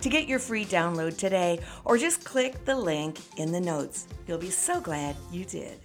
to 0.00 0.08
get 0.08 0.28
your 0.28 0.38
free 0.38 0.64
download 0.64 1.16
today, 1.16 1.60
or 1.84 1.98
just 1.98 2.24
click 2.24 2.64
the 2.64 2.76
link 2.76 3.18
in 3.36 3.52
the 3.52 3.60
notes. 3.60 4.06
You'll 4.26 4.38
be 4.38 4.50
so 4.50 4.80
glad 4.80 5.16
you 5.32 5.44
did. 5.44 5.80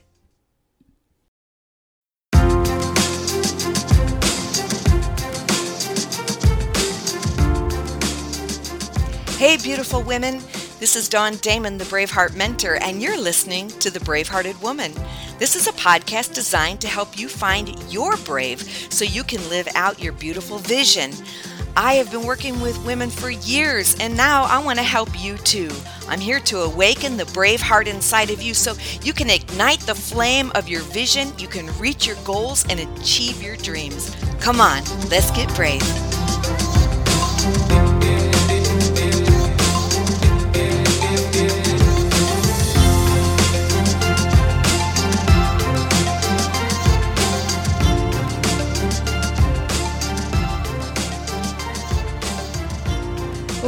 Hey, 9.38 9.58
beautiful 9.58 10.02
women. 10.02 10.40
This 10.80 10.96
is 10.96 11.10
Dawn 11.10 11.36
Damon, 11.38 11.78
the 11.78 11.86
Braveheart 11.86 12.36
Mentor, 12.36 12.76
and 12.82 13.02
you're 13.02 13.20
listening 13.20 13.68
to 13.80 13.90
The 13.90 14.00
Bravehearted 14.00 14.62
Woman. 14.62 14.94
This 15.38 15.56
is 15.56 15.68
a 15.68 15.74
podcast 15.74 16.34
designed 16.34 16.80
to 16.82 16.88
help 16.88 17.18
you 17.18 17.28
find 17.28 17.78
your 17.92 18.16
brave 18.18 18.62
so 18.62 19.04
you 19.04 19.24
can 19.24 19.48
live 19.50 19.68
out 19.76 20.02
your 20.02 20.14
beautiful 20.14 20.60
vision. 20.60 21.12
I 21.76 21.96
have 21.96 22.12
been 22.12 22.26
working 22.26 22.62
with 22.62 22.78
women 22.86 23.10
for 23.10 23.32
years, 23.32 23.96
and 24.00 24.16
now 24.16 24.44
I 24.44 24.64
want 24.64 24.78
to 24.78 24.84
help 24.84 25.10
you 25.20 25.38
too. 25.38 25.72
I'm 26.08 26.20
here 26.20 26.40
to 26.42 26.62
awaken 26.62 27.18
the 27.18 27.26
brave 27.28 27.62
heart 27.62 27.88
inside 27.88 28.30
of 28.30 28.44
you 28.44 28.54
so 28.54 28.76
you 29.02 29.12
can 29.12 29.30
ignite 29.30 29.80
the 29.80 29.96
flame 29.96 30.52
of 30.54 30.70
your 30.70 30.82
vision, 30.82 31.34
you 31.40 31.48
can 31.48 31.76
reach 31.80 32.06
your 32.06 32.18
goals, 32.24 32.64
and 32.70 32.80
achieve 32.80 33.42
your 33.42 33.56
dreams. 33.58 34.16
Come 34.40 34.62
on, 34.62 34.84
let's 35.10 35.32
get 35.32 35.54
brave. 35.56 35.82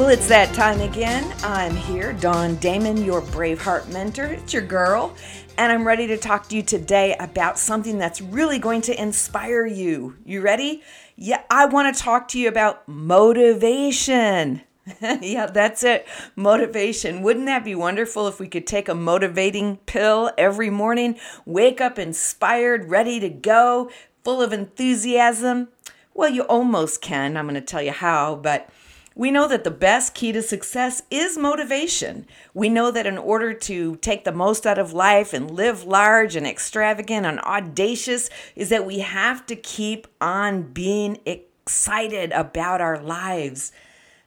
Well, 0.05 0.13
it's 0.13 0.27
that 0.27 0.53
time 0.53 0.81
again. 0.81 1.33
I'm 1.41 1.75
here, 1.75 2.13
Dawn 2.13 2.57
Damon, 2.57 3.03
your 3.03 3.23
Braveheart 3.23 3.91
mentor. 3.91 4.25
It's 4.25 4.53
your 4.53 4.61
girl, 4.61 5.15
and 5.57 5.71
I'm 5.71 5.83
ready 5.85 6.05
to 6.05 6.15
talk 6.15 6.47
to 6.49 6.55
you 6.55 6.61
today 6.61 7.15
about 7.19 7.57
something 7.57 7.97
that's 7.97 8.21
really 8.21 8.59
going 8.59 8.81
to 8.81 9.01
inspire 9.01 9.65
you. 9.65 10.15
You 10.23 10.41
ready? 10.41 10.83
Yeah, 11.15 11.41
I 11.49 11.65
want 11.65 11.95
to 11.95 11.99
talk 11.99 12.27
to 12.29 12.39
you 12.39 12.47
about 12.47 12.87
motivation. 12.87 14.61
yeah, 15.01 15.47
that's 15.47 15.83
it. 15.83 16.05
Motivation. 16.35 17.23
Wouldn't 17.23 17.47
that 17.47 17.65
be 17.65 17.73
wonderful 17.73 18.27
if 18.27 18.39
we 18.39 18.47
could 18.47 18.67
take 18.67 18.87
a 18.87 18.93
motivating 18.93 19.77
pill 19.87 20.31
every 20.37 20.69
morning, 20.69 21.17
wake 21.47 21.81
up 21.81 21.97
inspired, 21.97 22.91
ready 22.91 23.19
to 23.21 23.29
go, 23.29 23.89
full 24.23 24.39
of 24.39 24.53
enthusiasm? 24.53 25.69
Well, 26.13 26.29
you 26.29 26.43
almost 26.43 27.01
can. 27.01 27.35
I'm 27.35 27.45
going 27.45 27.55
to 27.55 27.61
tell 27.61 27.81
you 27.81 27.91
how, 27.91 28.35
but 28.35 28.69
we 29.15 29.31
know 29.31 29.47
that 29.47 29.63
the 29.63 29.71
best 29.71 30.13
key 30.13 30.33
to 30.33 30.41
success 30.41 31.01
is 31.09 31.37
motivation. 31.37 32.27
We 32.53 32.67
know 32.67 32.91
that 32.91 33.05
in 33.05 33.17
order 33.17 33.53
to 33.53 33.95
take 33.95 34.25
the 34.25 34.33
most 34.33 34.67
out 34.67 34.77
of 34.77 34.91
life 34.91 35.31
and 35.33 35.49
live 35.49 35.85
large 35.85 36.35
and 36.35 36.45
extravagant 36.45 37.25
and 37.25 37.39
audacious, 37.39 38.29
is 38.57 38.67
that 38.69 38.85
we 38.85 38.99
have 38.99 39.45
to 39.45 39.55
keep 39.55 40.07
on 40.19 40.63
being 40.73 41.19
excited 41.25 42.33
about 42.33 42.81
our 42.81 43.01
lives. 43.01 43.71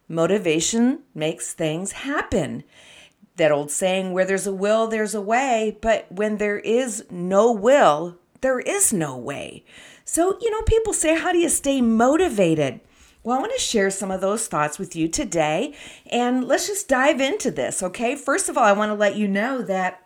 Motivation 0.08 1.00
makes 1.14 1.52
things 1.52 1.92
happen. 1.92 2.64
That 3.36 3.52
old 3.52 3.70
saying, 3.70 4.12
where 4.12 4.24
there's 4.24 4.46
a 4.46 4.52
will, 4.52 4.86
there's 4.86 5.14
a 5.14 5.20
way, 5.20 5.76
but 5.82 6.10
when 6.10 6.38
there 6.38 6.58
is 6.58 7.04
no 7.10 7.52
will, 7.52 8.16
there 8.40 8.58
is 8.58 8.90
no 8.90 9.18
way. 9.18 9.64
So, 10.06 10.38
you 10.40 10.50
know, 10.50 10.62
people 10.62 10.94
say, 10.94 11.14
how 11.14 11.32
do 11.32 11.38
you 11.38 11.50
stay 11.50 11.82
motivated? 11.82 12.80
Well, 13.24 13.36
I 13.36 13.40
want 13.40 13.52
to 13.52 13.60
share 13.60 13.90
some 13.90 14.10
of 14.10 14.20
those 14.20 14.46
thoughts 14.46 14.78
with 14.78 14.94
you 14.94 15.08
today, 15.08 15.74
and 16.06 16.44
let's 16.44 16.68
just 16.68 16.88
dive 16.88 17.20
into 17.20 17.50
this, 17.50 17.82
okay? 17.82 18.14
First 18.14 18.48
of 18.48 18.56
all, 18.56 18.64
I 18.64 18.72
want 18.72 18.90
to 18.90 18.94
let 18.94 19.16
you 19.16 19.26
know 19.26 19.60
that 19.62 20.02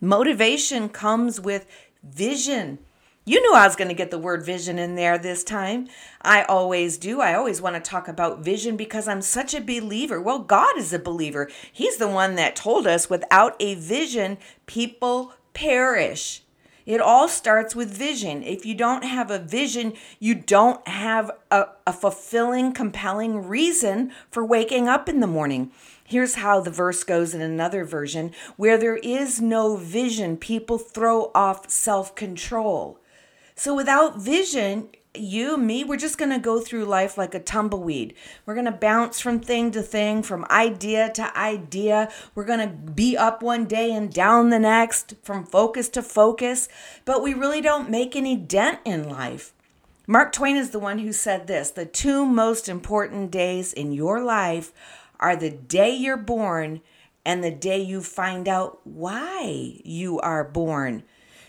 motivation 0.00 0.88
comes 0.88 1.40
with 1.40 1.66
vision. 2.02 2.78
You 3.24 3.40
knew 3.40 3.54
I 3.54 3.68
was 3.68 3.76
going 3.76 3.88
to 3.88 3.94
get 3.94 4.10
the 4.10 4.18
word 4.18 4.44
vision 4.44 4.80
in 4.80 4.96
there 4.96 5.16
this 5.16 5.44
time. 5.44 5.86
I 6.20 6.42
always 6.42 6.98
do. 6.98 7.20
I 7.20 7.34
always 7.34 7.62
want 7.62 7.76
to 7.76 7.90
talk 7.90 8.08
about 8.08 8.44
vision 8.44 8.76
because 8.76 9.06
I'm 9.06 9.22
such 9.22 9.54
a 9.54 9.60
believer. 9.60 10.20
Well, 10.20 10.40
God 10.40 10.76
is 10.76 10.92
a 10.92 10.98
believer. 10.98 11.48
He's 11.72 11.98
the 11.98 12.08
one 12.08 12.34
that 12.34 12.56
told 12.56 12.88
us 12.88 13.08
without 13.08 13.54
a 13.60 13.76
vision, 13.76 14.38
people 14.66 15.34
perish. 15.54 16.42
It 16.84 17.00
all 17.00 17.28
starts 17.28 17.76
with 17.76 17.96
vision. 17.96 18.42
If 18.42 18.66
you 18.66 18.74
don't 18.74 19.04
have 19.04 19.30
a 19.30 19.38
vision, 19.38 19.94
you 20.18 20.34
don't 20.34 20.86
have 20.88 21.30
a, 21.50 21.66
a, 21.86 21.92
fulfilling, 21.92 22.72
compelling 22.72 23.46
reason 23.46 24.12
for 24.30 24.44
waking 24.44 24.88
up 24.88 25.08
in 25.08 25.20
the 25.20 25.26
morning. 25.26 25.70
Here's 26.04 26.36
how 26.36 26.60
the 26.60 26.70
verse 26.70 27.04
goes 27.04 27.34
in 27.34 27.40
another 27.40 27.84
version 27.84 28.32
where 28.56 28.76
there 28.76 28.96
is 28.96 29.40
no 29.40 29.76
vision, 29.76 30.36
people 30.36 30.78
throw 30.78 31.30
off 31.34 31.70
self 31.70 32.14
control. 32.14 32.98
So 33.54 33.74
without 33.74 34.18
vision, 34.18 34.88
you, 35.14 35.58
me, 35.58 35.84
we're 35.84 35.96
just 35.96 36.16
going 36.16 36.30
to 36.30 36.38
go 36.38 36.60
through 36.60 36.86
life 36.86 37.18
like 37.18 37.34
a 37.34 37.40
tumbleweed. 37.40 38.14
We're 38.46 38.54
going 38.54 38.66
to 38.66 38.72
bounce 38.72 39.20
from 39.20 39.40
thing 39.40 39.70
to 39.72 39.82
thing, 39.82 40.22
from 40.22 40.46
idea 40.50 41.10
to 41.12 41.36
idea. 41.36 42.10
We're 42.34 42.46
going 42.46 42.66
to 42.66 42.74
be 42.74 43.16
up 43.16 43.42
one 43.42 43.66
day 43.66 43.92
and 43.92 44.12
down 44.12 44.50
the 44.50 44.58
next, 44.58 45.14
from 45.22 45.44
focus 45.44 45.88
to 45.90 46.02
focus, 46.02 46.68
but 47.04 47.22
we 47.22 47.34
really 47.34 47.60
don't 47.60 47.90
make 47.90 48.16
any 48.16 48.36
dent 48.36 48.80
in 48.84 49.08
life. 49.08 49.52
Mark 50.06 50.32
Twain 50.32 50.56
is 50.56 50.70
the 50.70 50.78
one 50.78 50.98
who 50.98 51.12
said 51.12 51.46
this 51.46 51.70
the 51.70 51.86
two 51.86 52.24
most 52.26 52.68
important 52.68 53.30
days 53.30 53.72
in 53.72 53.92
your 53.92 54.22
life 54.22 54.72
are 55.20 55.36
the 55.36 55.50
day 55.50 55.94
you're 55.94 56.16
born 56.16 56.80
and 57.24 57.44
the 57.44 57.52
day 57.52 57.80
you 57.80 58.00
find 58.00 58.48
out 58.48 58.80
why 58.84 59.80
you 59.84 60.18
are 60.20 60.42
born. 60.42 61.04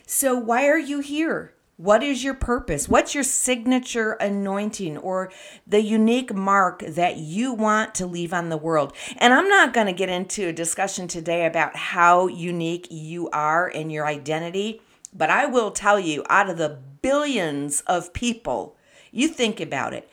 So, 0.05 0.35
why 0.37 0.67
are 0.67 0.77
you 0.77 0.99
here? 0.99 1.53
What 1.83 2.01
is 2.01 2.23
your 2.23 2.33
purpose? 2.33 2.87
What's 2.87 3.13
your 3.13 3.25
signature 3.25 4.13
anointing 4.13 4.97
or 4.99 5.33
the 5.67 5.81
unique 5.81 6.33
mark 6.33 6.79
that 6.79 7.17
you 7.17 7.51
want 7.51 7.93
to 7.95 8.05
leave 8.05 8.31
on 8.31 8.47
the 8.47 8.55
world? 8.55 8.93
And 9.17 9.33
I'm 9.33 9.49
not 9.49 9.73
going 9.73 9.87
to 9.87 9.91
get 9.91 10.07
into 10.07 10.47
a 10.47 10.53
discussion 10.53 11.09
today 11.09 11.45
about 11.45 11.75
how 11.75 12.27
unique 12.27 12.87
you 12.89 13.29
are 13.31 13.67
in 13.67 13.89
your 13.89 14.07
identity, 14.07 14.79
but 15.13 15.29
I 15.29 15.45
will 15.45 15.71
tell 15.71 15.99
you 15.99 16.23
out 16.29 16.49
of 16.49 16.57
the 16.57 16.79
billions 17.01 17.81
of 17.81 18.13
people, 18.13 18.77
you 19.11 19.27
think 19.27 19.59
about 19.59 19.93
it, 19.93 20.09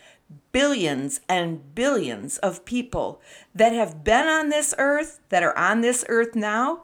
billions 0.51 1.21
and 1.29 1.73
billions 1.77 2.39
of 2.39 2.65
people 2.65 3.23
that 3.55 3.73
have 3.73 4.03
been 4.03 4.27
on 4.27 4.49
this 4.49 4.75
earth, 4.77 5.21
that 5.29 5.45
are 5.45 5.57
on 5.57 5.83
this 5.83 6.05
earth 6.09 6.35
now, 6.35 6.83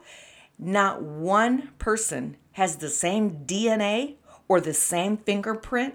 not 0.61 1.03
one 1.03 1.71
person 1.81 2.37
has 2.53 2.77
the 2.77 2.89
same 2.89 3.45
DNA 3.47 4.15
or 4.49 4.61
the 4.61 4.75
same 4.75 5.17
fingerprint. 5.17 5.95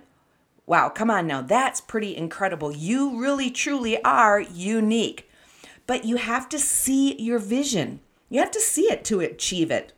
Wow, 0.65 0.89
come 0.89 1.09
on 1.09 1.27
now, 1.27 1.41
that's 1.41 1.81
pretty 1.81 2.15
incredible. 2.15 2.71
You 2.71 3.19
really 3.19 3.51
truly 3.51 4.01
are 4.03 4.39
unique. 4.39 5.29
But 5.87 6.05
you 6.05 6.17
have 6.17 6.47
to 6.49 6.59
see 6.59 7.19
your 7.21 7.39
vision. 7.39 7.99
You 8.29 8.39
have 8.39 8.51
to 8.51 8.61
see 8.61 8.83
it 8.83 9.03
to 9.05 9.19
achieve 9.19 9.71
it. 9.71 9.93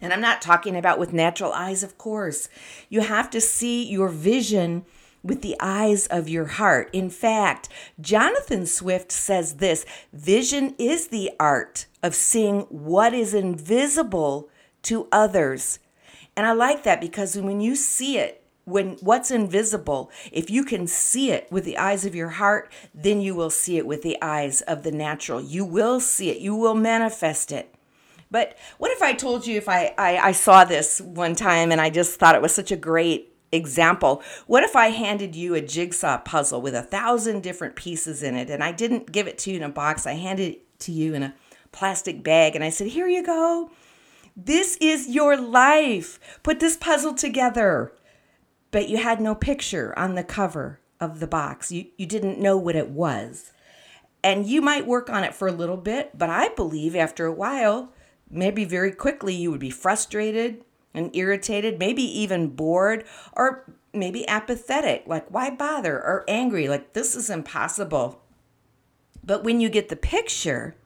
And 0.00 0.12
I'm 0.12 0.20
not 0.20 0.40
talking 0.40 0.76
about 0.76 0.98
with 0.98 1.12
natural 1.12 1.52
eyes, 1.52 1.82
of 1.82 1.98
course. 1.98 2.48
You 2.88 3.02
have 3.02 3.28
to 3.30 3.40
see 3.40 3.86
your 3.86 4.08
vision 4.08 4.86
with 5.22 5.42
the 5.42 5.56
eyes 5.60 6.06
of 6.06 6.28
your 6.28 6.46
heart. 6.46 6.88
In 6.92 7.10
fact, 7.10 7.68
Jonathan 8.00 8.64
Swift 8.64 9.12
says 9.12 9.56
this 9.56 9.84
vision 10.12 10.74
is 10.78 11.08
the 11.08 11.30
art 11.38 11.86
of 12.02 12.14
seeing 12.14 12.60
what 12.70 13.12
is 13.12 13.34
invisible 13.34 14.48
to 14.82 15.06
others. 15.12 15.78
And 16.40 16.46
I 16.46 16.52
like 16.52 16.84
that 16.84 17.02
because 17.02 17.36
when 17.36 17.60
you 17.60 17.76
see 17.76 18.16
it 18.16 18.42
when 18.64 18.92
what's 19.02 19.30
invisible, 19.30 20.10
if 20.32 20.48
you 20.48 20.64
can 20.64 20.86
see 20.86 21.30
it 21.32 21.46
with 21.52 21.66
the 21.66 21.76
eyes 21.76 22.06
of 22.06 22.14
your 22.14 22.30
heart, 22.30 22.72
then 22.94 23.20
you 23.20 23.34
will 23.34 23.50
see 23.50 23.76
it 23.76 23.86
with 23.86 24.00
the 24.00 24.16
eyes 24.22 24.62
of 24.62 24.82
the 24.82 24.90
natural. 24.90 25.42
You 25.42 25.66
will 25.66 26.00
see 26.00 26.30
it, 26.30 26.38
you 26.38 26.56
will 26.56 26.74
manifest 26.74 27.52
it. 27.52 27.74
But 28.30 28.56
what 28.78 28.90
if 28.90 29.02
I 29.02 29.12
told 29.12 29.46
you 29.46 29.58
if 29.58 29.68
I, 29.68 29.94
I, 29.98 30.16
I 30.16 30.32
saw 30.32 30.64
this 30.64 30.98
one 30.98 31.34
time 31.34 31.70
and 31.70 31.78
I 31.78 31.90
just 31.90 32.18
thought 32.18 32.34
it 32.34 32.40
was 32.40 32.54
such 32.54 32.72
a 32.72 32.76
great 32.76 33.34
example? 33.52 34.22
What 34.46 34.64
if 34.64 34.74
I 34.74 34.88
handed 34.88 35.36
you 35.36 35.54
a 35.54 35.60
jigsaw 35.60 36.16
puzzle 36.16 36.62
with 36.62 36.74
a 36.74 36.80
thousand 36.80 37.42
different 37.42 37.76
pieces 37.76 38.22
in 38.22 38.34
it 38.34 38.48
and 38.48 38.64
I 38.64 38.72
didn't 38.72 39.12
give 39.12 39.26
it 39.26 39.36
to 39.40 39.50
you 39.50 39.58
in 39.58 39.62
a 39.62 39.68
box, 39.68 40.06
I 40.06 40.14
handed 40.14 40.52
it 40.52 40.78
to 40.80 40.92
you 40.92 41.12
in 41.12 41.22
a 41.22 41.34
plastic 41.70 42.22
bag 42.22 42.54
and 42.54 42.64
I 42.64 42.70
said, 42.70 42.86
Here 42.86 43.08
you 43.08 43.22
go. 43.22 43.70
This 44.42 44.78
is 44.80 45.08
your 45.08 45.36
life. 45.36 46.18
Put 46.42 46.60
this 46.60 46.76
puzzle 46.76 47.14
together. 47.14 47.92
But 48.70 48.88
you 48.88 48.96
had 48.96 49.20
no 49.20 49.34
picture 49.34 49.92
on 49.98 50.14
the 50.14 50.24
cover 50.24 50.80
of 50.98 51.20
the 51.20 51.26
box. 51.26 51.70
You, 51.70 51.86
you 51.98 52.06
didn't 52.06 52.40
know 52.40 52.56
what 52.56 52.76
it 52.76 52.88
was. 52.88 53.52
And 54.22 54.46
you 54.46 54.62
might 54.62 54.86
work 54.86 55.10
on 55.10 55.24
it 55.24 55.34
for 55.34 55.48
a 55.48 55.52
little 55.52 55.76
bit, 55.76 56.16
but 56.16 56.30
I 56.30 56.48
believe 56.50 56.94
after 56.94 57.26
a 57.26 57.32
while, 57.32 57.92
maybe 58.30 58.64
very 58.64 58.92
quickly, 58.92 59.34
you 59.34 59.50
would 59.50 59.60
be 59.60 59.70
frustrated 59.70 60.64
and 60.94 61.14
irritated, 61.14 61.78
maybe 61.78 62.02
even 62.02 62.48
bored, 62.48 63.04
or 63.34 63.64
maybe 63.92 64.26
apathetic, 64.28 65.04
like, 65.06 65.26
why 65.30 65.50
bother? 65.50 65.96
Or 65.96 66.24
angry, 66.28 66.68
like, 66.68 66.92
this 66.92 67.14
is 67.16 67.30
impossible. 67.30 68.22
But 69.24 69.44
when 69.44 69.60
you 69.60 69.68
get 69.68 69.88
the 69.88 69.96
picture, 69.96 70.76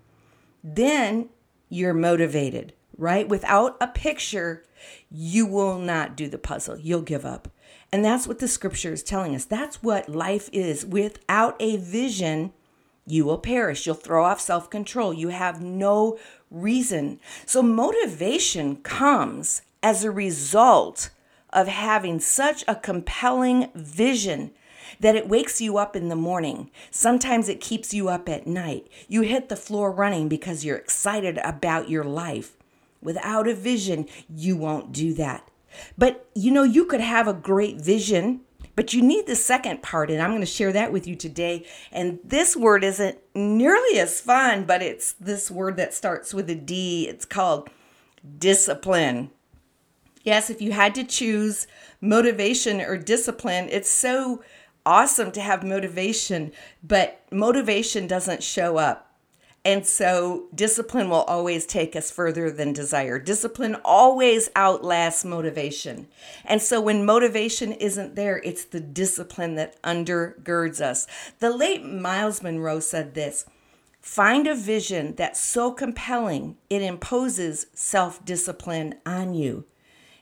then 0.63 1.29
you're 1.69 1.95
motivated, 1.95 2.73
right? 2.97 3.29
Without 3.29 3.77
a 3.81 3.89
picture, 3.89 4.65
you 5.11 5.47
will 5.47 5.79
not 5.79 6.17
do 6.17 6.29
the 6.29 6.39
puzzle. 6.39 6.79
You'll 6.79 7.03
give 7.03 7.25
up. 7.25 7.49
And 7.93 8.05
that's 8.05 8.27
what 8.27 8.41
the 8.41 8.49
scripture 8.49 8.93
is 8.93 9.03
telling 9.03 9.35
us. 9.35 9.45
That's 9.45 9.83
what 9.83 10.09
life 10.09 10.51
is. 10.53 10.85
Without 10.85 11.57
a 11.61 11.77
vision, 11.77 12.53
you 13.07 13.25
will 13.25 13.39
perish. 13.39 13.87
You'll 13.87 13.95
throw 13.95 14.25
off 14.25 14.41
self 14.41 14.71
control. 14.71 15.15
You 15.15 15.29
have 15.29 15.61
no 15.61 16.19
reason. 16.51 17.21
So, 17.47 17.63
motivation 17.63 18.77
comes 18.77 19.63
as 19.83 20.03
a 20.03 20.11
result 20.11 21.11
of 21.51 21.69
having 21.69 22.19
such 22.19 22.65
a 22.67 22.75
compelling 22.75 23.71
vision 23.75 24.51
that 25.01 25.17
it 25.17 25.29
wakes 25.29 25.61
you 25.61 25.77
up 25.79 25.95
in 25.95 26.09
the 26.09 26.17
morning. 26.17 26.71
Sometimes 26.91 27.49
it 27.49 27.61
keeps 27.61 27.95
you 27.95 28.09
up 28.09 28.29
at 28.29 28.47
night. 28.47 28.89
You 29.09 29.23
hit 29.23 29.49
the 29.49 29.57
floor 29.57 29.91
running 29.91 30.29
because 30.29 30.65
you're 30.65 30.77
excited 30.77 31.39
about 31.39 31.89
your 31.89 32.05
life. 32.05 32.57
Without 33.05 33.47
a 33.47 33.55
vision, 33.55 34.09
you 34.29 34.57
won't 34.57 34.91
do 34.91 35.15
that. 35.15 35.49
But 35.97 36.29
you 36.35 36.51
know, 36.51 36.65
you 36.65 36.87
could 36.87 37.01
have 37.01 37.29
a 37.29 37.35
great 37.35 37.81
vision, 37.81 38.41
but 38.77 38.93
you 38.93 39.03
need 39.03 39.27
the 39.27 39.37
second 39.37 39.83
part, 39.83 40.11
and 40.11 40.21
I'm 40.21 40.31
going 40.31 40.41
to 40.41 40.47
share 40.47 40.73
that 40.73 40.93
with 40.93 41.07
you 41.07 41.15
today. 41.15 41.67
And 41.93 42.19
this 42.25 42.57
word 42.57 42.83
isn't 42.83 43.19
nearly 43.35 43.99
as 43.99 44.21
fun, 44.21 44.65
but 44.65 44.83
it's 44.83 45.13
this 45.13 45.51
word 45.51 45.77
that 45.77 45.95
starts 45.95 46.35
with 46.35 46.51
a 46.51 46.57
D. 46.57 47.09
It's 47.09 47.25
called 47.25 47.71
discipline. 48.39 49.31
Yes, 50.23 50.49
if 50.49 50.63
you 50.63 50.73
had 50.73 50.95
to 50.95 51.05
choose 51.05 51.67
motivation 52.01 52.81
or 52.81 52.97
discipline, 52.97 53.69
it's 53.71 53.91
so 53.91 54.43
awesome 54.87 55.31
to 55.33 55.41
have 55.41 55.63
motivation, 55.63 56.53
but 56.83 57.21
motivation 57.31 58.07
doesn't 58.07 58.43
show 58.43 58.79
up. 58.79 59.14
And 59.65 59.87
so 59.87 60.45
discipline 60.55 61.09
will 61.09 61.23
always 61.23 61.65
take 61.65 61.97
us 61.97 62.11
further 62.11 62.51
than 62.51 62.75
desire. 62.75 63.19
Discipline 63.19 63.77
always 63.83 64.51
outlasts 64.55 65.25
motivation. 65.25 66.07
And 66.45 66.61
so 66.61 66.83
when 66.83 67.07
motivation 67.07 67.73
isn't 67.73 68.15
there, 68.15 68.43
it's 68.45 68.65
the 68.65 68.81
discipline 68.81 69.55
that 69.55 69.81
undergirds 69.83 70.83
us. 70.83 71.07
The 71.39 71.51
late 71.51 71.83
Myles 71.83 72.43
Munroe 72.43 72.81
said 72.81 73.15
this 73.15 73.47
Find 74.03 74.47
a 74.47 74.55
vision 74.55 75.15
that's 75.15 75.41
so 75.41 75.73
compelling 75.73 76.59
it 76.69 76.83
imposes 76.83 77.67
self 77.73 78.23
discipline 78.23 78.97
on 79.07 79.33
you. 79.33 79.65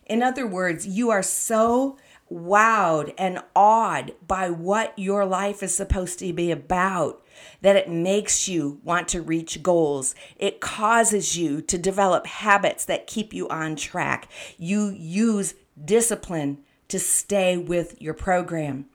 In 0.07 0.23
other 0.23 0.47
words, 0.47 0.87
you 0.87 1.11
are 1.11 1.23
so 1.23 1.99
wowed 2.31 3.13
and 3.19 3.41
awed 3.57 4.13
by 4.27 4.51
what 4.51 4.97
your 4.97 5.25
life 5.25 5.65
is 5.65 5.77
supposed 5.77 6.21
to 6.21 6.33
be 6.33 6.53
about 6.53 7.22
that 7.61 7.77
it 7.77 7.89
makes 7.89 8.49
you 8.49 8.81
want 8.85 9.09
to 9.09 9.23
reach 9.23 9.63
goals. 9.63 10.15
It 10.37 10.61
causes 10.61 11.37
you 11.37 11.61
to 11.63 11.79
develop 11.79 12.27
habits 12.27 12.85
that 12.87 13.07
keep 13.07 13.33
you 13.33 13.49
on 13.49 13.77
track. 13.77 14.29
You 14.59 14.91
use 14.91 15.55
discipline 15.83 16.59
to 16.89 16.99
stay 16.99 17.57
with 17.57 18.01
your 18.01 18.15
program. 18.15 18.87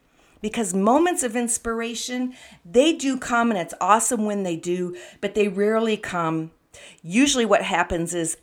Because 0.41 0.73
moments 0.73 1.23
of 1.23 1.35
inspiration, 1.35 2.35
they 2.63 2.93
do 2.93 3.17
come 3.17 3.49
and 3.49 3.59
it's 3.59 3.73
awesome 3.81 4.25
when 4.25 4.43
they 4.43 4.55
do, 4.55 4.95
but 5.19 5.33
they 5.33 5.47
rarely 5.47 5.97
come. 5.97 6.51
Usually, 7.01 7.45
what 7.45 7.63
happens 7.63 8.13
is 8.13 8.37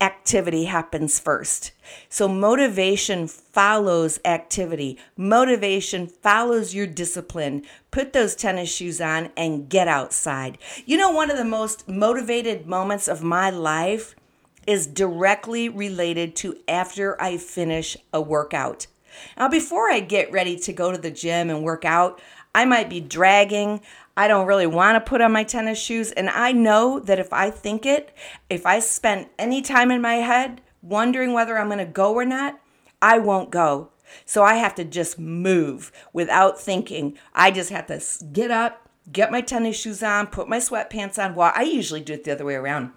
activity 0.00 0.64
happens 0.64 1.18
first. 1.18 1.72
So 2.08 2.26
motivation 2.26 3.26
follows 3.26 4.18
activity. 4.24 4.98
Motivation 5.16 6.06
follows 6.06 6.74
your 6.74 6.86
discipline. 6.86 7.62
Put 7.90 8.12
those 8.12 8.34
tennis 8.34 8.74
shoes 8.74 9.00
on 9.00 9.30
and 9.36 9.68
get 9.68 9.88
outside. 9.88 10.58
You 10.86 10.96
know, 10.96 11.10
one 11.10 11.30
of 11.30 11.36
the 11.36 11.44
most 11.44 11.88
motivated 11.88 12.66
moments 12.66 13.08
of 13.08 13.22
my 13.22 13.50
life 13.50 14.14
is 14.66 14.86
directly 14.86 15.68
related 15.68 16.36
to 16.36 16.56
after 16.68 17.20
I 17.20 17.36
finish 17.36 17.96
a 18.12 18.20
workout. 18.20 18.86
Now, 19.36 19.48
before 19.48 19.90
I 19.90 20.00
get 20.00 20.30
ready 20.32 20.56
to 20.58 20.72
go 20.72 20.92
to 20.92 20.98
the 20.98 21.10
gym 21.10 21.50
and 21.50 21.64
work 21.64 21.84
out, 21.84 22.20
I 22.54 22.64
might 22.64 22.88
be 22.88 23.00
dragging. 23.00 23.80
I 24.20 24.28
don't 24.28 24.46
really 24.46 24.66
want 24.66 24.96
to 24.96 25.08
put 25.08 25.22
on 25.22 25.32
my 25.32 25.44
tennis 25.44 25.80
shoes. 25.80 26.12
And 26.12 26.28
I 26.28 26.52
know 26.52 27.00
that 27.00 27.18
if 27.18 27.32
I 27.32 27.50
think 27.50 27.86
it, 27.86 28.14
if 28.50 28.66
I 28.66 28.78
spend 28.78 29.30
any 29.38 29.62
time 29.62 29.90
in 29.90 30.02
my 30.02 30.16
head 30.16 30.60
wondering 30.82 31.32
whether 31.32 31.56
I'm 31.56 31.68
going 31.68 31.78
to 31.78 31.86
go 31.86 32.12
or 32.12 32.26
not, 32.26 32.60
I 33.00 33.18
won't 33.18 33.50
go. 33.50 33.92
So 34.26 34.42
I 34.44 34.56
have 34.56 34.74
to 34.74 34.84
just 34.84 35.18
move 35.18 35.90
without 36.12 36.60
thinking. 36.60 37.16
I 37.32 37.50
just 37.50 37.70
have 37.70 37.86
to 37.86 37.98
get 38.26 38.50
up, 38.50 38.90
get 39.10 39.32
my 39.32 39.40
tennis 39.40 39.80
shoes 39.80 40.02
on, 40.02 40.26
put 40.26 40.50
my 40.50 40.58
sweatpants 40.58 41.18
on. 41.18 41.34
Well, 41.34 41.52
I 41.54 41.62
usually 41.62 42.02
do 42.02 42.12
it 42.12 42.24
the 42.24 42.32
other 42.32 42.44
way 42.44 42.56
around. 42.56 42.92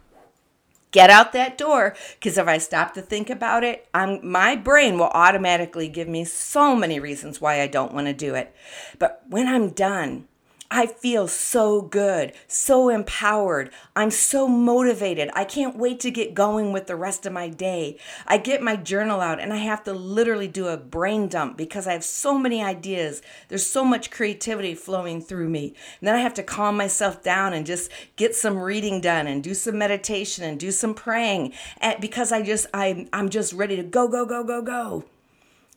Get 0.91 1.09
out 1.09 1.31
that 1.31 1.57
door 1.57 1.95
because 2.19 2.37
if 2.37 2.49
I 2.49 2.57
stop 2.57 2.95
to 2.95 3.01
think 3.01 3.29
about 3.29 3.63
it, 3.63 3.87
I'm, 3.93 4.29
my 4.29 4.57
brain 4.57 4.97
will 4.97 5.07
automatically 5.13 5.87
give 5.87 6.09
me 6.09 6.25
so 6.25 6.75
many 6.75 6.99
reasons 6.99 7.39
why 7.39 7.61
I 7.61 7.67
don't 7.67 7.93
want 7.93 8.07
to 8.07 8.13
do 8.13 8.35
it. 8.35 8.53
But 8.99 9.23
when 9.29 9.47
I'm 9.47 9.69
done, 9.69 10.27
I 10.75 10.87
feel 10.87 11.27
so 11.27 11.83
good, 11.83 12.33
so 12.47 12.89
empowered. 12.89 13.69
I'm 13.95 14.09
so 14.09 14.47
motivated. 14.47 15.29
I 15.35 15.45
can't 15.45 15.77
wait 15.77 15.99
to 15.99 16.09
get 16.09 16.33
going 16.33 16.73
with 16.73 16.87
the 16.87 16.95
rest 16.95 17.27
of 17.27 17.31
my 17.31 17.47
day. 17.47 17.99
I 18.25 18.39
get 18.39 18.59
my 18.59 18.75
journal 18.75 19.21
out 19.21 19.39
and 19.39 19.53
I 19.53 19.57
have 19.57 19.83
to 19.83 19.93
literally 19.93 20.47
do 20.47 20.65
a 20.65 20.75
brain 20.75 21.27
dump 21.27 21.57
because 21.57 21.85
I 21.85 21.93
have 21.93 22.03
so 22.03 22.39
many 22.39 22.63
ideas. 22.63 23.21
There's 23.49 23.67
so 23.67 23.85
much 23.85 24.09
creativity 24.09 24.73
flowing 24.73 25.21
through 25.21 25.49
me. 25.49 25.75
And 26.01 26.07
then 26.07 26.15
I 26.15 26.21
have 26.21 26.33
to 26.33 26.43
calm 26.43 26.75
myself 26.75 27.21
down 27.21 27.53
and 27.53 27.67
just 27.67 27.91
get 28.15 28.33
some 28.33 28.57
reading 28.57 28.99
done 28.99 29.27
and 29.27 29.43
do 29.43 29.53
some 29.53 29.77
meditation 29.77 30.43
and 30.43 30.59
do 30.59 30.71
some 30.71 30.95
praying 30.95 31.53
because 31.99 32.31
I 32.31 32.41
just 32.41 32.65
I 32.73 33.07
I'm 33.13 33.29
just 33.29 33.53
ready 33.53 33.75
to 33.75 33.83
go 33.83 34.07
go 34.07 34.25
go 34.25 34.43
go 34.43 34.63
go. 34.63 35.03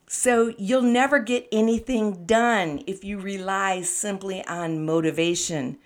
So 0.09 0.55
you'll 0.57 0.83
never 0.83 1.19
get 1.19 1.49
anything 1.51 2.27
done 2.27 2.83
if 2.87 3.05
you 3.05 3.19
rely 3.19 3.83
simply 3.83 4.45
on 4.47 4.85
motivation. 4.85 5.79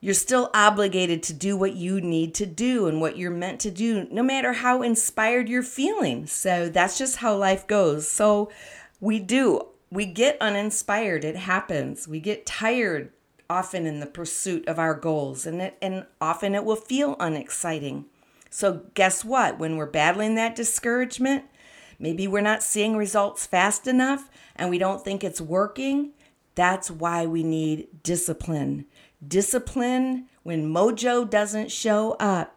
You're 0.00 0.14
still 0.14 0.50
obligated 0.54 1.22
to 1.24 1.32
do 1.32 1.56
what 1.56 1.74
you 1.74 2.00
need 2.00 2.34
to 2.34 2.46
do 2.46 2.86
and 2.86 3.00
what 3.00 3.16
you're 3.16 3.30
meant 3.30 3.60
to 3.62 3.70
do, 3.70 4.06
no 4.10 4.22
matter 4.22 4.52
how 4.52 4.82
inspired 4.82 5.48
you're 5.48 5.62
feeling. 5.62 6.26
So 6.26 6.68
that's 6.68 6.98
just 6.98 7.16
how 7.16 7.36
life 7.36 7.66
goes. 7.66 8.06
So 8.06 8.52
we 9.00 9.18
do. 9.18 9.68
We 9.90 10.06
get 10.06 10.36
uninspired. 10.40 11.24
It 11.24 11.36
happens. 11.36 12.06
We 12.06 12.20
get 12.20 12.46
tired 12.46 13.12
often 13.48 13.86
in 13.86 14.00
the 14.00 14.06
pursuit 14.06 14.66
of 14.68 14.78
our 14.78 14.94
goals, 14.94 15.46
and, 15.46 15.60
it, 15.60 15.76
and 15.80 16.06
often 16.20 16.54
it 16.54 16.64
will 16.64 16.76
feel 16.76 17.16
unexciting. 17.20 18.06
So, 18.50 18.82
guess 18.94 19.24
what? 19.24 19.58
When 19.58 19.76
we're 19.76 19.86
battling 19.86 20.34
that 20.34 20.56
discouragement, 20.56 21.44
Maybe 21.98 22.26
we're 22.26 22.40
not 22.40 22.62
seeing 22.62 22.96
results 22.96 23.46
fast 23.46 23.86
enough 23.86 24.30
and 24.56 24.70
we 24.70 24.78
don't 24.78 25.04
think 25.04 25.22
it's 25.22 25.40
working. 25.40 26.12
That's 26.54 26.90
why 26.90 27.26
we 27.26 27.42
need 27.42 28.02
discipline. 28.02 28.86
Discipline 29.26 30.26
when 30.42 30.72
mojo 30.72 31.28
doesn't 31.28 31.70
show 31.70 32.12
up. 32.20 32.56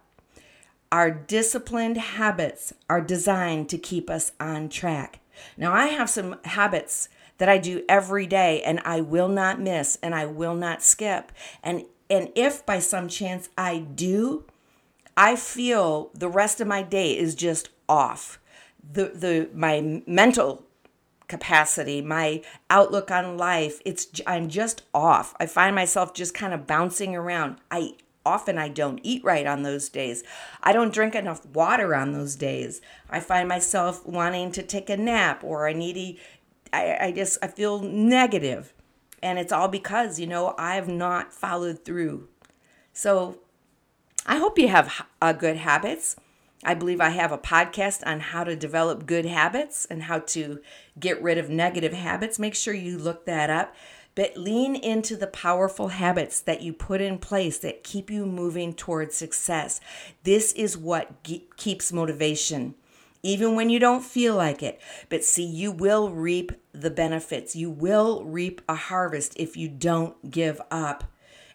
Our 0.91 1.11
disciplined 1.11 1.97
habits 1.97 2.73
are 2.89 3.01
designed 3.01 3.69
to 3.69 3.77
keep 3.77 4.09
us 4.09 4.31
on 4.39 4.69
track. 4.69 5.19
Now, 5.57 5.73
I 5.73 5.87
have 5.87 6.09
some 6.09 6.37
habits 6.45 7.09
that 7.37 7.49
I 7.49 7.57
do 7.57 7.83
every 7.87 8.25
day 8.25 8.61
and 8.63 8.79
I 8.85 9.01
will 9.01 9.27
not 9.27 9.59
miss 9.59 9.97
and 10.01 10.15
I 10.15 10.25
will 10.25 10.55
not 10.55 10.81
skip. 10.81 11.31
And 11.63 11.85
and 12.09 12.29
if 12.35 12.65
by 12.65 12.79
some 12.79 13.09
chance 13.09 13.49
I 13.57 13.79
do, 13.79 14.45
I 15.17 15.35
feel 15.35 16.09
the 16.13 16.29
rest 16.29 16.61
of 16.61 16.67
my 16.67 16.81
day 16.81 17.17
is 17.17 17.35
just 17.35 17.69
off 17.89 18.39
the 18.91 19.05
the 19.05 19.49
my 19.53 20.01
mental 20.05 20.63
capacity, 21.27 22.01
my 22.01 22.41
outlook 22.69 23.11
on 23.11 23.37
life, 23.37 23.81
it's 23.85 24.07
I'm 24.25 24.47
just 24.49 24.83
off. 24.93 25.35
I 25.39 25.45
find 25.45 25.75
myself 25.75 26.13
just 26.13 26.33
kind 26.33 26.53
of 26.53 26.67
bouncing 26.67 27.15
around. 27.15 27.57
I 27.69 27.95
often 28.25 28.57
I 28.57 28.67
don't 28.67 28.99
eat 29.03 29.23
right 29.23 29.47
on 29.47 29.63
those 29.63 29.89
days. 29.89 30.23
I 30.61 30.73
don't 30.73 30.93
drink 30.93 31.15
enough 31.15 31.45
water 31.45 31.95
on 31.95 32.11
those 32.11 32.35
days. 32.35 32.81
I 33.09 33.19
find 33.19 33.47
myself 33.47 34.05
wanting 34.05 34.51
to 34.53 34.63
take 34.63 34.89
a 34.89 34.97
nap 34.97 35.43
or 35.43 35.67
I 35.67 35.73
need 35.73 36.19
I, 36.73 36.97
I 36.99 37.11
just 37.11 37.37
I 37.41 37.47
feel 37.47 37.79
negative. 37.79 38.73
And 39.23 39.39
it's 39.39 39.51
all 39.51 39.67
because, 39.67 40.19
you 40.19 40.27
know, 40.27 40.53
I 40.59 40.75
have 40.75 40.87
not 40.87 41.33
followed 41.33 41.83
through. 41.83 42.27
So 42.93 43.39
I 44.25 44.37
hope 44.37 44.59
you 44.59 44.67
have 44.67 45.05
uh, 45.21 45.33
good 45.33 45.57
habits. 45.57 46.17
I 46.63 46.73
believe 46.73 46.99
I 46.99 47.09
have 47.09 47.31
a 47.31 47.37
podcast 47.37 48.01
on 48.05 48.19
how 48.19 48.43
to 48.43 48.55
develop 48.55 49.05
good 49.05 49.25
habits 49.25 49.85
and 49.85 50.03
how 50.03 50.19
to 50.19 50.59
get 50.99 51.21
rid 51.21 51.37
of 51.37 51.49
negative 51.49 51.93
habits. 51.93 52.39
Make 52.39 52.55
sure 52.55 52.73
you 52.73 52.97
look 52.97 53.25
that 53.25 53.49
up. 53.49 53.75
But 54.15 54.35
lean 54.35 54.75
into 54.75 55.15
the 55.15 55.27
powerful 55.27 55.89
habits 55.89 56.41
that 56.41 56.63
you 56.63 56.73
put 56.73 57.01
in 57.01 57.19
place 57.19 57.59
that 57.59 57.83
keep 57.83 58.09
you 58.09 58.25
moving 58.25 58.73
towards 58.73 59.15
success. 59.15 59.79
This 60.23 60.53
is 60.53 60.75
what 60.75 61.23
ge- 61.23 61.43
keeps 61.55 61.93
motivation, 61.93 62.73
even 63.21 63.55
when 63.55 63.69
you 63.69 63.77
don't 63.77 64.03
feel 64.03 64.35
like 64.35 64.63
it. 64.63 64.81
But 65.09 65.23
see, 65.23 65.45
you 65.45 65.71
will 65.71 66.09
reap 66.09 66.51
the 66.71 66.89
benefits. 66.89 67.55
You 67.55 67.69
will 67.69 68.25
reap 68.25 68.61
a 68.67 68.73
harvest 68.73 69.33
if 69.37 69.55
you 69.55 69.69
don't 69.69 70.31
give 70.31 70.59
up. 70.71 71.03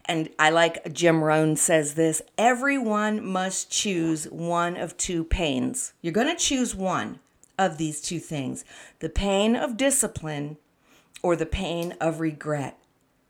And 0.04 0.30
I 0.38 0.50
like 0.50 0.92
Jim 0.92 1.22
Rohn 1.22 1.56
says 1.56 1.94
this 1.94 2.22
everyone 2.36 3.24
must 3.24 3.70
choose 3.70 4.24
one 4.24 4.76
of 4.76 4.96
two 4.96 5.24
pains. 5.24 5.92
You're 6.02 6.12
going 6.12 6.34
to 6.34 6.42
choose 6.42 6.74
one 6.74 7.20
of 7.58 7.78
these 7.78 8.00
two 8.00 8.18
things 8.18 8.64
the 8.98 9.08
pain 9.08 9.54
of 9.54 9.76
discipline 9.76 10.56
or 11.22 11.36
the 11.36 11.46
pain 11.46 11.94
of 12.00 12.20
regret. 12.20 12.78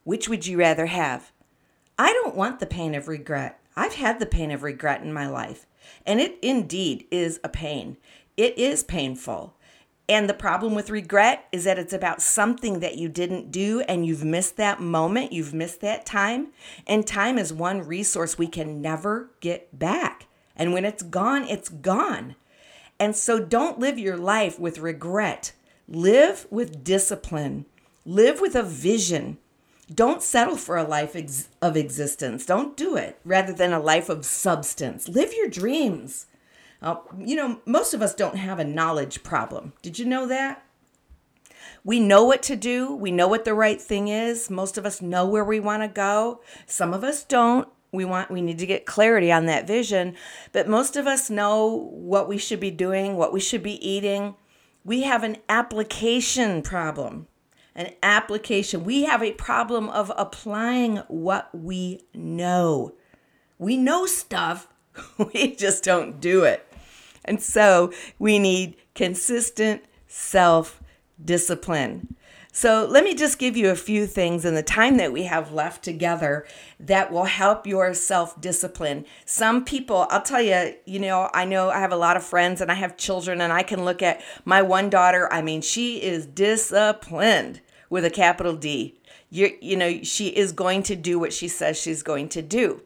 Which 0.04 0.28
would 0.28 0.46
you 0.46 0.58
rather 0.58 0.86
have? 0.86 1.32
I 1.98 2.12
don't 2.12 2.34
want 2.34 2.58
the 2.58 2.66
pain 2.66 2.94
of 2.94 3.06
regret. 3.06 3.60
I've 3.76 3.94
had 3.94 4.18
the 4.18 4.26
pain 4.26 4.50
of 4.50 4.62
regret 4.62 5.02
in 5.02 5.12
my 5.12 5.28
life, 5.28 5.66
and 6.04 6.20
it 6.20 6.38
indeed 6.42 7.06
is 7.10 7.38
a 7.44 7.48
pain. 7.48 7.96
It 8.36 8.58
is 8.58 8.82
painful. 8.82 9.54
And 10.12 10.28
the 10.28 10.35
problem 10.35 10.75
with 10.75 10.90
regret 10.90 11.49
is 11.52 11.64
that 11.64 11.78
it's 11.78 11.95
about 11.95 12.21
something 12.21 12.81
that 12.81 12.99
you 12.99 13.09
didn't 13.09 13.50
do 13.50 13.81
and 13.88 14.04
you've 14.04 14.23
missed 14.23 14.59
that 14.59 14.78
moment, 14.78 15.33
you've 15.33 15.54
missed 15.54 15.81
that 15.81 16.04
time. 16.04 16.49
And 16.87 17.07
time 17.07 17.38
is 17.38 17.50
one 17.50 17.81
resource 17.81 18.37
we 18.37 18.47
can 18.47 18.83
never 18.83 19.31
get 19.40 19.78
back. 19.78 20.26
And 20.54 20.75
when 20.75 20.85
it's 20.85 21.02
gone, 21.02 21.49
it's 21.49 21.71
gone. 21.71 22.37
And 23.00 23.16
so 23.16 23.40
don't 23.40 23.78
live 23.78 23.99
your 23.99 24.19
life 24.19 24.61
with 24.61 24.81
regret. 24.81 25.54
Live 25.88 26.47
with 26.50 26.85
discipline. 26.85 27.64
Live 28.04 28.38
with 28.38 28.54
a 28.54 28.62
vision. 28.62 29.38
Don't 29.95 30.23
settle 30.23 30.57
for 30.57 30.76
a 30.76 30.85
life 30.85 31.16
ex- 31.16 31.49
of 31.62 31.75
existence. 31.75 32.45
Don't 32.45 32.76
do 32.76 32.97
it 32.97 33.19
rather 33.25 33.54
than 33.54 33.73
a 33.73 33.81
life 33.81 34.11
of 34.11 34.26
substance. 34.26 35.09
Live 35.09 35.33
your 35.33 35.49
dreams. 35.49 36.26
Uh, 36.82 36.96
you 37.16 37.36
know, 37.36 37.60
most 37.64 37.94
of 37.94 38.02
us 38.02 38.14
don't 38.14 38.36
have 38.36 38.58
a 38.58 38.64
knowledge 38.64 39.22
problem. 39.22 39.72
Did 39.82 39.98
you 39.98 40.04
know 40.04 40.26
that? 40.26 40.64
We 41.84 42.00
know 42.00 42.24
what 42.24 42.42
to 42.44 42.56
do. 42.56 42.94
We 42.94 43.12
know 43.12 43.28
what 43.28 43.44
the 43.44 43.54
right 43.54 43.80
thing 43.80 44.08
is. 44.08 44.50
Most 44.50 44.76
of 44.76 44.84
us 44.84 45.00
know 45.00 45.26
where 45.26 45.44
we 45.44 45.60
want 45.60 45.82
to 45.82 45.88
go. 45.88 46.40
Some 46.66 46.92
of 46.92 47.04
us 47.04 47.24
don't. 47.24 47.68
We 47.92 48.04
want 48.04 48.30
we 48.30 48.40
need 48.40 48.58
to 48.58 48.66
get 48.66 48.86
clarity 48.86 49.30
on 49.30 49.46
that 49.46 49.66
vision, 49.66 50.16
but 50.52 50.66
most 50.66 50.96
of 50.96 51.06
us 51.06 51.28
know 51.28 51.90
what 51.92 52.26
we 52.26 52.38
should 52.38 52.58
be 52.58 52.70
doing, 52.70 53.16
what 53.16 53.34
we 53.34 53.40
should 53.40 53.62
be 53.62 53.86
eating. 53.86 54.34
We 54.82 55.02
have 55.02 55.22
an 55.22 55.36
application 55.48 56.62
problem. 56.62 57.26
An 57.74 57.92
application. 58.02 58.84
We 58.84 59.04
have 59.04 59.22
a 59.22 59.32
problem 59.32 59.90
of 59.90 60.10
applying 60.16 60.98
what 61.08 61.50
we 61.54 62.00
know. 62.14 62.94
We 63.58 63.76
know 63.76 64.06
stuff, 64.06 64.68
we 65.32 65.54
just 65.54 65.84
don't 65.84 66.18
do 66.18 66.44
it. 66.44 66.66
And 67.24 67.40
so 67.40 67.92
we 68.18 68.38
need 68.38 68.76
consistent 68.94 69.84
self 70.06 70.82
discipline. 71.22 72.16
So, 72.54 72.86
let 72.86 73.02
me 73.02 73.14
just 73.14 73.38
give 73.38 73.56
you 73.56 73.70
a 73.70 73.74
few 73.74 74.06
things 74.06 74.44
in 74.44 74.54
the 74.54 74.62
time 74.62 74.98
that 74.98 75.10
we 75.10 75.22
have 75.22 75.52
left 75.52 75.82
together 75.82 76.46
that 76.78 77.10
will 77.10 77.24
help 77.24 77.66
your 77.66 77.94
self 77.94 78.38
discipline. 78.42 79.06
Some 79.24 79.64
people, 79.64 80.06
I'll 80.10 80.20
tell 80.20 80.42
you, 80.42 80.74
you 80.84 80.98
know, 80.98 81.30
I 81.32 81.46
know 81.46 81.70
I 81.70 81.78
have 81.78 81.92
a 81.92 81.96
lot 81.96 82.18
of 82.18 82.22
friends 82.22 82.60
and 82.60 82.70
I 82.70 82.74
have 82.74 82.98
children, 82.98 83.40
and 83.40 83.54
I 83.54 83.62
can 83.62 83.86
look 83.86 84.02
at 84.02 84.20
my 84.44 84.60
one 84.60 84.90
daughter. 84.90 85.32
I 85.32 85.40
mean, 85.40 85.62
she 85.62 86.02
is 86.02 86.26
disciplined 86.26 87.62
with 87.88 88.04
a 88.04 88.10
capital 88.10 88.54
D. 88.54 89.00
You, 89.30 89.56
you 89.62 89.76
know, 89.78 90.02
she 90.02 90.28
is 90.28 90.52
going 90.52 90.82
to 90.84 90.94
do 90.94 91.18
what 91.18 91.32
she 91.32 91.48
says 91.48 91.80
she's 91.80 92.02
going 92.02 92.28
to 92.30 92.42
do 92.42 92.82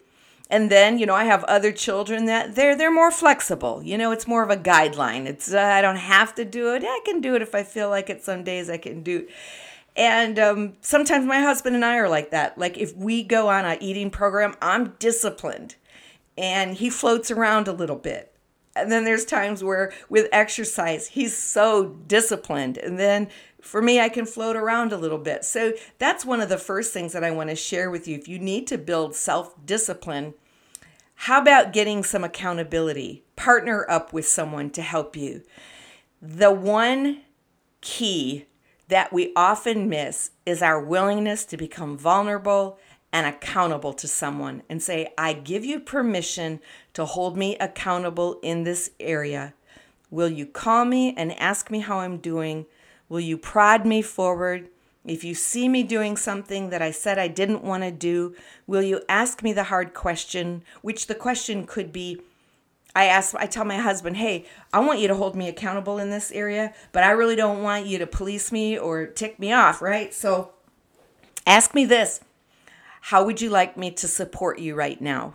and 0.49 0.71
then 0.71 0.99
you 0.99 1.07
know 1.07 1.15
i 1.15 1.25
have 1.25 1.43
other 1.45 1.73
children 1.73 2.27
that 2.27 2.55
they're 2.55 2.77
they're 2.77 2.93
more 2.93 3.11
flexible 3.11 3.83
you 3.83 3.99
know 3.99 4.13
it's 4.13 4.27
more 4.27 4.43
of 4.43 4.51
a 4.51 4.57
guideline. 4.57 5.27
It's 5.27 5.53
uh, 5.53 5.61
i 5.61 5.81
don't 5.81 5.97
have 5.97 6.35
to 6.37 6.45
do 6.45 6.75
it. 6.75 6.83
I 6.85 7.01
can 7.05 7.21
do 7.21 7.35
it 7.35 7.43
if 7.43 7.55
i 7.55 7.63
feel 7.63 7.89
like 7.91 8.11
it. 8.11 8.23
Some 8.23 8.45
days 8.45 8.71
i 8.71 8.79
can 8.79 9.03
do 9.03 9.19
it. 9.19 9.29
And 9.99 10.39
um, 10.39 10.75
sometimes 10.83 11.25
my 11.25 11.41
husband 11.41 11.75
and 11.75 11.85
i 11.85 11.97
are 11.97 12.09
like 12.09 12.31
that. 12.31 12.59
Like 12.59 12.77
if 12.79 12.95
we 12.97 13.23
go 13.23 13.49
on 13.49 13.65
a 13.65 13.77
eating 13.81 14.11
program 14.11 14.55
i'm 14.63 14.95
disciplined 14.99 15.77
and 16.39 16.75
he 16.75 16.91
floats 16.91 17.31
around 17.31 17.69
a 17.69 17.73
little 17.73 17.97
bit. 17.97 18.33
And 18.75 18.93
then 18.93 19.05
there's 19.05 19.25
times 19.25 19.65
where 19.65 19.93
with 20.11 20.29
exercise 20.33 21.09
he's 21.09 21.37
so 21.37 21.97
disciplined. 22.07 22.77
And 22.77 22.99
then 22.99 23.29
for 23.67 23.83
me, 23.83 24.01
I 24.01 24.09
can 24.09 24.27
float 24.27 24.57
around 24.57 24.93
a 24.93 24.97
little 24.97 25.19
bit. 25.19 25.45
So 25.45 25.73
that's 25.99 26.25
one 26.25 26.41
of 26.41 26.49
the 26.49 26.59
first 26.59 26.93
things 26.93 27.13
that 27.13 27.25
I 27.25 27.31
want 27.31 27.51
to 27.51 27.57
share 27.57 27.91
with 27.91 28.07
you. 28.07 28.17
If 28.17 28.29
you 28.29 28.39
need 28.39 28.67
to 28.69 28.79
build 28.79 29.15
self 29.15 29.55
discipline, 29.65 30.35
how 31.21 31.41
about 31.41 31.73
getting 31.73 32.05
some 32.05 32.25
accountability? 32.25 33.25
Partner 33.35 33.87
up 33.89 34.13
with 34.13 34.27
someone 34.27 34.71
to 34.71 34.83
help 34.83 35.17
you. 35.17 35.43
The 36.21 36.51
one 36.51 37.23
key 37.81 38.47
that 38.89 39.13
we 39.13 39.33
often 39.35 39.89
miss 39.89 40.31
is 40.45 40.63
our 40.63 40.81
willingness 40.81 41.45
to 41.47 41.57
become 41.57 41.99
vulnerable 41.99 42.79
and 43.13 43.27
accountable 43.27 43.93
to 43.95 44.07
someone 44.07 44.63
and 44.69 44.83
say, 44.83 45.13
I 45.17 45.33
give 45.33 45.65
you 45.65 45.81
permission 45.81 46.61
to 46.95 47.05
hold 47.05 47.37
me 47.37 47.57
accountable 47.59 48.39
in 48.43 48.65
this 48.65 48.91
area. 49.01 49.55
Will 50.11 50.29
you 50.29 50.47
call 50.47 50.85
me 50.85 51.15
and 51.17 51.33
ask 51.39 51.71
me 51.71 51.81
how 51.81 52.01
I'm 52.01 52.19
doing? 52.19 52.67
Will 53.09 53.21
you 53.21 53.39
prod 53.39 53.87
me 53.87 54.03
forward? 54.03 54.69
If 55.05 55.23
you 55.23 55.35
see 55.35 55.69
me 55.69 55.83
doing 55.83 56.17
something 56.17 56.71
that 56.71 56.83
I 56.83 56.91
said 56.91 57.19
I 57.19 57.29
didn't 57.29 57.63
want 57.63 57.85
to 57.85 57.93
do, 57.93 58.35
will 58.67 58.83
you 58.83 59.03
ask 59.09 59.43
me 59.43 59.53
the 59.53 59.65
hard 59.65 59.95
question? 59.95 60.65
Which 60.83 61.07
the 61.07 61.15
question 61.15 61.67
could 61.67 61.93
be 61.93 62.21
I 62.97 63.05
ask 63.05 63.35
I 63.35 63.45
tell 63.45 63.67
my 63.67 63.77
husband, 63.77 64.17
"Hey, 64.17 64.47
I 64.73 64.81
want 64.81 65.01
you 65.01 65.09
to 65.09 65.15
hold 65.15 65.37
me 65.37 65.49
accountable 65.49 65.99
in 65.99 66.09
this 66.09 66.33
area, 66.33 66.73
but 66.93 67.05
I 67.05 67.11
really 67.11 67.37
don't 67.37 67.63
want 67.63 67.85
you 67.85 67.99
to 67.99 68.07
police 68.07 68.51
me 68.51 68.79
or 68.79 69.07
tick 69.07 69.39
me 69.39 69.53
off, 69.53 69.83
right? 69.83 70.15
So 70.15 70.53
ask 71.47 71.75
me 71.75 71.85
this. 71.85 72.21
How 73.03 73.23
would 73.23 73.43
you 73.43 73.51
like 73.51 73.77
me 73.77 73.91
to 73.91 74.09
support 74.09 74.59
you 74.59 74.75
right 74.75 74.99
now? 74.99 75.35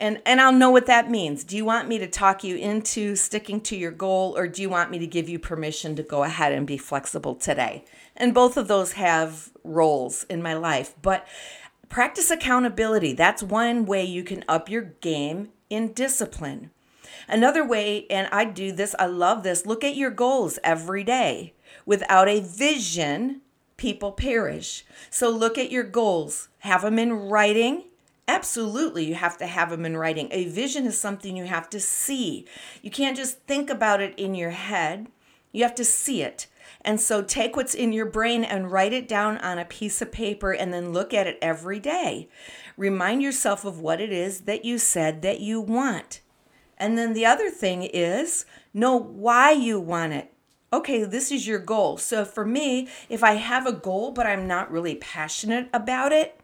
And 0.00 0.20
and 0.24 0.40
I'll 0.40 0.52
know 0.52 0.70
what 0.70 0.86
that 0.86 1.10
means. 1.10 1.44
Do 1.44 1.56
you 1.56 1.64
want 1.64 1.86
me 1.86 1.98
to 1.98 2.08
talk 2.08 2.42
you 2.42 2.56
into 2.56 3.14
sticking 3.14 3.60
to 3.62 3.76
your 3.76 3.90
goal 3.90 4.36
or 4.36 4.48
do 4.48 4.62
you 4.62 4.70
want 4.70 4.90
me 4.90 4.98
to 4.98 5.06
give 5.06 5.28
you 5.28 5.38
permission 5.38 5.94
to 5.96 6.02
go 6.02 6.24
ahead 6.24 6.52
and 6.52 6.66
be 6.66 6.78
flexible 6.78 7.34
today? 7.34 7.84
And 8.16 8.34
both 8.34 8.56
of 8.56 8.66
those 8.66 8.92
have 8.92 9.50
roles 9.62 10.24
in 10.24 10.42
my 10.42 10.54
life, 10.54 10.94
but 11.02 11.26
practice 11.88 12.30
accountability. 12.30 13.12
That's 13.12 13.42
one 13.42 13.84
way 13.84 14.04
you 14.04 14.24
can 14.24 14.44
up 14.48 14.68
your 14.68 14.82
game 14.82 15.50
in 15.68 15.92
discipline. 15.92 16.70
Another 17.28 17.66
way, 17.66 18.06
and 18.08 18.28
I 18.32 18.44
do 18.44 18.72
this, 18.72 18.94
I 18.98 19.06
love 19.06 19.42
this, 19.42 19.66
look 19.66 19.84
at 19.84 19.96
your 19.96 20.10
goals 20.10 20.58
every 20.64 21.04
day. 21.04 21.54
Without 21.86 22.28
a 22.28 22.40
vision, 22.40 23.42
people 23.76 24.12
perish. 24.12 24.84
So 25.10 25.30
look 25.30 25.58
at 25.58 25.70
your 25.70 25.84
goals, 25.84 26.48
have 26.60 26.82
them 26.82 26.98
in 26.98 27.12
writing 27.12 27.84
Absolutely, 28.30 29.06
you 29.06 29.16
have 29.16 29.36
to 29.38 29.46
have 29.48 29.70
them 29.70 29.84
in 29.84 29.96
writing. 29.96 30.28
A 30.30 30.44
vision 30.44 30.86
is 30.86 30.96
something 30.96 31.36
you 31.36 31.46
have 31.46 31.68
to 31.70 31.80
see. 31.80 32.46
You 32.80 32.88
can't 32.88 33.16
just 33.16 33.40
think 33.40 33.68
about 33.68 34.00
it 34.00 34.16
in 34.16 34.36
your 34.36 34.50
head, 34.50 35.08
you 35.50 35.64
have 35.64 35.74
to 35.74 35.84
see 35.84 36.22
it. 36.22 36.46
And 36.82 37.00
so 37.00 37.22
take 37.22 37.56
what's 37.56 37.74
in 37.74 37.92
your 37.92 38.06
brain 38.06 38.44
and 38.44 38.70
write 38.70 38.92
it 38.92 39.08
down 39.08 39.38
on 39.38 39.58
a 39.58 39.64
piece 39.64 40.00
of 40.00 40.12
paper 40.12 40.52
and 40.52 40.72
then 40.72 40.92
look 40.92 41.12
at 41.12 41.26
it 41.26 41.38
every 41.42 41.80
day. 41.80 42.28
Remind 42.76 43.20
yourself 43.20 43.64
of 43.64 43.80
what 43.80 44.00
it 44.00 44.12
is 44.12 44.42
that 44.42 44.64
you 44.64 44.78
said 44.78 45.22
that 45.22 45.40
you 45.40 45.60
want. 45.60 46.20
And 46.78 46.96
then 46.96 47.14
the 47.14 47.26
other 47.26 47.50
thing 47.50 47.82
is 47.82 48.44
know 48.72 48.94
why 48.94 49.50
you 49.50 49.80
want 49.80 50.12
it. 50.12 50.32
Okay, 50.72 51.02
this 51.02 51.32
is 51.32 51.48
your 51.48 51.58
goal. 51.58 51.96
So 51.96 52.24
for 52.24 52.46
me, 52.46 52.86
if 53.08 53.24
I 53.24 53.32
have 53.32 53.66
a 53.66 53.72
goal 53.72 54.12
but 54.12 54.24
I'm 54.24 54.46
not 54.46 54.70
really 54.70 54.94
passionate 54.94 55.68
about 55.74 56.12
it, 56.12 56.39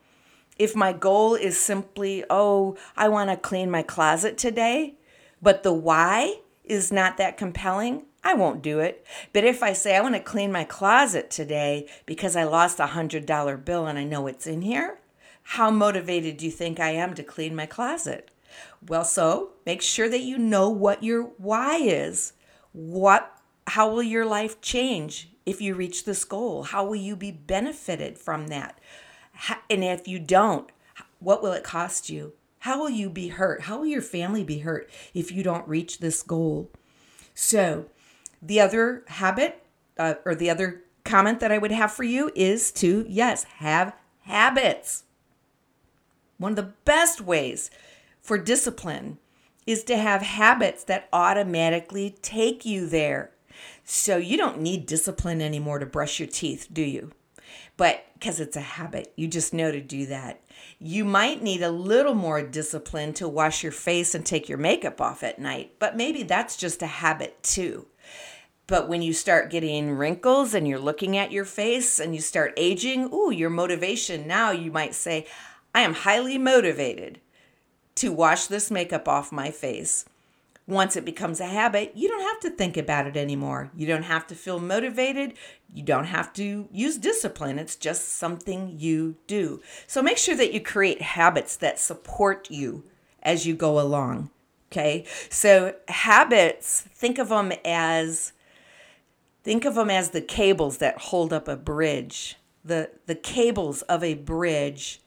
if 0.58 0.74
my 0.74 0.92
goal 0.92 1.34
is 1.34 1.58
simply, 1.58 2.24
oh, 2.30 2.76
I 2.96 3.08
want 3.08 3.30
to 3.30 3.36
clean 3.36 3.70
my 3.70 3.82
closet 3.82 4.38
today, 4.38 4.94
but 5.42 5.62
the 5.62 5.72
why 5.72 6.40
is 6.64 6.90
not 6.90 7.16
that 7.18 7.36
compelling, 7.36 8.04
I 8.24 8.34
won't 8.34 8.62
do 8.62 8.80
it. 8.80 9.06
But 9.32 9.44
if 9.44 9.62
I 9.62 9.72
say 9.72 9.96
I 9.96 10.00
want 10.00 10.14
to 10.14 10.20
clean 10.20 10.50
my 10.50 10.64
closet 10.64 11.30
today 11.30 11.86
because 12.06 12.34
I 12.34 12.44
lost 12.44 12.80
a 12.80 12.86
$100 12.86 13.64
bill 13.64 13.86
and 13.86 13.98
I 13.98 14.04
know 14.04 14.26
it's 14.26 14.46
in 14.46 14.62
here, 14.62 14.98
how 15.42 15.70
motivated 15.70 16.38
do 16.38 16.46
you 16.46 16.50
think 16.50 16.80
I 16.80 16.90
am 16.90 17.14
to 17.14 17.22
clean 17.22 17.54
my 17.54 17.66
closet? 17.66 18.30
Well, 18.86 19.04
so 19.04 19.50
make 19.64 19.80
sure 19.80 20.08
that 20.08 20.22
you 20.22 20.38
know 20.38 20.68
what 20.68 21.04
your 21.04 21.22
why 21.38 21.76
is. 21.76 22.32
What 22.72 23.32
how 23.68 23.90
will 23.90 24.02
your 24.02 24.24
life 24.26 24.60
change 24.60 25.28
if 25.44 25.60
you 25.60 25.74
reach 25.74 26.04
this 26.04 26.24
goal? 26.24 26.64
How 26.64 26.84
will 26.84 26.96
you 26.96 27.16
be 27.16 27.30
benefited 27.30 28.18
from 28.18 28.48
that? 28.48 28.78
And 29.70 29.84
if 29.84 30.08
you 30.08 30.18
don't, 30.18 30.70
what 31.18 31.42
will 31.42 31.52
it 31.52 31.64
cost 31.64 32.08
you? 32.08 32.32
How 32.60 32.78
will 32.80 32.90
you 32.90 33.10
be 33.10 33.28
hurt? 33.28 33.62
How 33.62 33.78
will 33.78 33.86
your 33.86 34.02
family 34.02 34.42
be 34.42 34.58
hurt 34.58 34.90
if 35.14 35.30
you 35.30 35.42
don't 35.42 35.68
reach 35.68 35.98
this 35.98 36.22
goal? 36.22 36.70
So, 37.34 37.86
the 38.42 38.60
other 38.60 39.04
habit 39.08 39.62
uh, 39.98 40.14
or 40.24 40.34
the 40.34 40.50
other 40.50 40.82
comment 41.04 41.40
that 41.40 41.52
I 41.52 41.58
would 41.58 41.72
have 41.72 41.92
for 41.92 42.04
you 42.04 42.30
is 42.34 42.72
to, 42.72 43.04
yes, 43.08 43.44
have 43.44 43.94
habits. 44.22 45.04
One 46.38 46.52
of 46.52 46.56
the 46.56 46.72
best 46.84 47.20
ways 47.20 47.70
for 48.20 48.38
discipline 48.38 49.18
is 49.66 49.84
to 49.84 49.96
have 49.96 50.22
habits 50.22 50.84
that 50.84 51.08
automatically 51.12 52.16
take 52.22 52.64
you 52.64 52.86
there. 52.86 53.30
So 53.84 54.16
you 54.16 54.36
don't 54.36 54.60
need 54.60 54.86
discipline 54.86 55.40
anymore 55.40 55.78
to 55.78 55.86
brush 55.86 56.20
your 56.20 56.28
teeth, 56.28 56.68
do 56.72 56.82
you? 56.82 57.12
But 57.76 58.06
because 58.14 58.40
it's 58.40 58.56
a 58.56 58.60
habit, 58.60 59.12
you 59.16 59.28
just 59.28 59.52
know 59.52 59.70
to 59.70 59.80
do 59.80 60.06
that. 60.06 60.40
You 60.78 61.04
might 61.04 61.42
need 61.42 61.62
a 61.62 61.70
little 61.70 62.14
more 62.14 62.42
discipline 62.42 63.12
to 63.14 63.28
wash 63.28 63.62
your 63.62 63.72
face 63.72 64.14
and 64.14 64.24
take 64.24 64.48
your 64.48 64.58
makeup 64.58 65.00
off 65.00 65.22
at 65.22 65.38
night, 65.38 65.72
but 65.78 65.96
maybe 65.96 66.22
that's 66.22 66.56
just 66.56 66.82
a 66.82 66.86
habit 66.86 67.42
too. 67.42 67.86
But 68.66 68.88
when 68.88 69.02
you 69.02 69.12
start 69.12 69.50
getting 69.50 69.92
wrinkles 69.92 70.54
and 70.54 70.66
you're 70.66 70.78
looking 70.78 71.16
at 71.16 71.30
your 71.30 71.44
face 71.44 72.00
and 72.00 72.14
you 72.14 72.20
start 72.20 72.54
aging, 72.56 73.12
ooh, 73.12 73.30
your 73.30 73.50
motivation 73.50 74.26
now 74.26 74.50
you 74.50 74.72
might 74.72 74.94
say, 74.94 75.26
I 75.74 75.82
am 75.82 75.94
highly 75.94 76.38
motivated 76.38 77.20
to 77.96 78.12
wash 78.12 78.46
this 78.46 78.70
makeup 78.70 79.06
off 79.06 79.30
my 79.30 79.50
face. 79.50 80.04
Once 80.68 80.96
it 80.96 81.04
becomes 81.04 81.38
a 81.38 81.46
habit, 81.46 81.92
you 81.94 82.08
don't 82.08 82.22
have 82.22 82.40
to 82.40 82.50
think 82.50 82.76
about 82.76 83.06
it 83.06 83.16
anymore. 83.16 83.70
You 83.76 83.86
don't 83.86 84.02
have 84.02 84.26
to 84.26 84.34
feel 84.34 84.58
motivated. 84.58 85.34
You 85.72 85.84
don't 85.84 86.06
have 86.06 86.32
to 86.34 86.68
use 86.72 86.98
discipline. 86.98 87.58
It's 87.58 87.76
just 87.76 88.08
something 88.16 88.74
you 88.76 89.16
do. 89.26 89.62
So 89.86 90.02
make 90.02 90.18
sure 90.18 90.34
that 90.36 90.52
you 90.52 90.60
create 90.60 91.02
habits 91.02 91.56
that 91.56 91.78
support 91.78 92.50
you 92.50 92.84
as 93.22 93.46
you 93.46 93.54
go 93.54 93.78
along. 93.78 94.30
Okay? 94.72 95.04
So 95.30 95.76
habits, 95.88 96.82
think 96.92 97.18
of 97.18 97.28
them 97.28 97.52
as 97.64 98.32
Think 99.46 99.64
of 99.64 99.76
them 99.76 99.90
as 99.90 100.10
the 100.10 100.20
cables 100.20 100.78
that 100.78 100.98
hold 100.98 101.32
up 101.32 101.46
a 101.46 101.54
bridge. 101.54 102.34
The, 102.64 102.90
the 103.06 103.14
cables 103.14 103.82
of 103.82 104.02
a 104.02 104.14
bridge, 104.14 105.00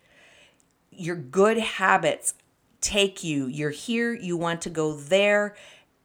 your 0.91 1.17
good 1.17 1.57
habits 1.57 2.35
take 2.81 3.23
you. 3.23 3.47
You're 3.47 3.69
here, 3.69 4.13
you 4.13 4.37
want 4.37 4.61
to 4.61 4.69
go 4.69 4.93
there. 4.93 5.55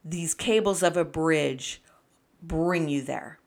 These 0.03 0.33
cables 0.33 0.83
of 0.83 0.97
a 0.97 1.05
bridge 1.05 1.81
bring 2.41 2.89
you 2.89 3.01
there. 3.01 3.39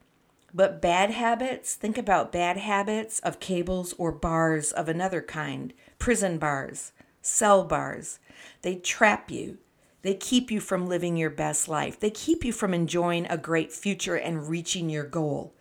But 0.52 0.80
bad 0.80 1.10
habits, 1.10 1.74
think 1.74 1.98
about 1.98 2.32
bad 2.32 2.56
habits 2.56 3.20
of 3.20 3.40
cables 3.40 3.94
or 3.98 4.10
bars 4.12 4.72
of 4.72 4.88
another 4.88 5.20
kind 5.20 5.74
prison 5.98 6.38
bars, 6.38 6.92
cell 7.20 7.64
bars. 7.64 8.18
They 8.62 8.76
trap 8.76 9.30
you. 9.30 9.58
They 10.02 10.14
keep 10.14 10.50
you 10.50 10.60
from 10.60 10.86
living 10.86 11.16
your 11.16 11.30
best 11.30 11.68
life. 11.68 11.98
They 12.00 12.10
keep 12.10 12.44
you 12.44 12.52
from 12.52 12.72
enjoying 12.72 13.26
a 13.26 13.36
great 13.36 13.72
future 13.72 14.16
and 14.16 14.48
reaching 14.48 14.88
your 14.88 15.04
goal. 15.04 15.54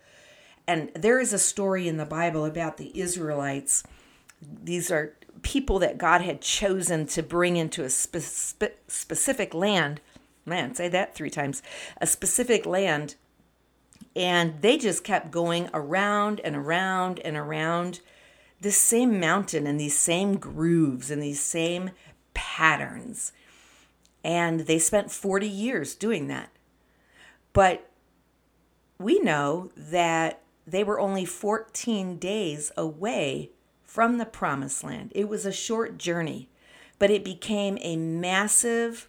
And 0.66 0.90
there 0.94 1.18
is 1.18 1.32
a 1.32 1.38
story 1.38 1.88
in 1.88 1.96
the 1.96 2.06
Bible 2.06 2.44
about 2.44 2.76
the 2.76 2.98
Israelites. 2.98 3.82
These 4.40 4.90
are 4.90 5.16
people 5.42 5.78
that 5.80 5.98
God 5.98 6.20
had 6.20 6.40
chosen 6.40 7.06
to 7.06 7.22
bring 7.22 7.56
into 7.56 7.84
a 7.84 7.90
spe- 7.90 8.62
specific 8.86 9.54
land. 9.54 10.00
Man, 10.44 10.74
say 10.74 10.88
that 10.88 11.14
three 11.14 11.30
times. 11.30 11.62
A 12.00 12.06
specific 12.06 12.66
land. 12.66 13.16
And 14.16 14.60
they 14.62 14.78
just 14.78 15.04
kept 15.04 15.30
going 15.30 15.68
around 15.72 16.40
and 16.40 16.56
around 16.56 17.20
and 17.20 17.36
around 17.36 18.00
this 18.60 18.76
same 18.76 19.20
mountain 19.20 19.66
and 19.66 19.78
these 19.78 19.98
same 19.98 20.36
grooves 20.36 21.10
and 21.10 21.22
these 21.22 21.40
same 21.40 21.90
patterns. 22.34 23.32
And 24.24 24.60
they 24.60 24.78
spent 24.78 25.12
40 25.12 25.46
years 25.48 25.94
doing 25.94 26.26
that. 26.28 26.50
But 27.52 27.88
we 28.98 29.20
know 29.20 29.70
that 29.76 30.42
they 30.66 30.84
were 30.84 31.00
only 31.00 31.24
14 31.24 32.18
days 32.18 32.72
away 32.76 33.50
from 33.88 34.18
the 34.18 34.26
promised 34.26 34.84
land. 34.84 35.10
It 35.16 35.28
was 35.28 35.44
a 35.44 35.50
short 35.50 35.98
journey, 35.98 36.48
but 37.00 37.10
it 37.10 37.24
became 37.24 37.78
a 37.80 37.96
massive, 37.96 39.08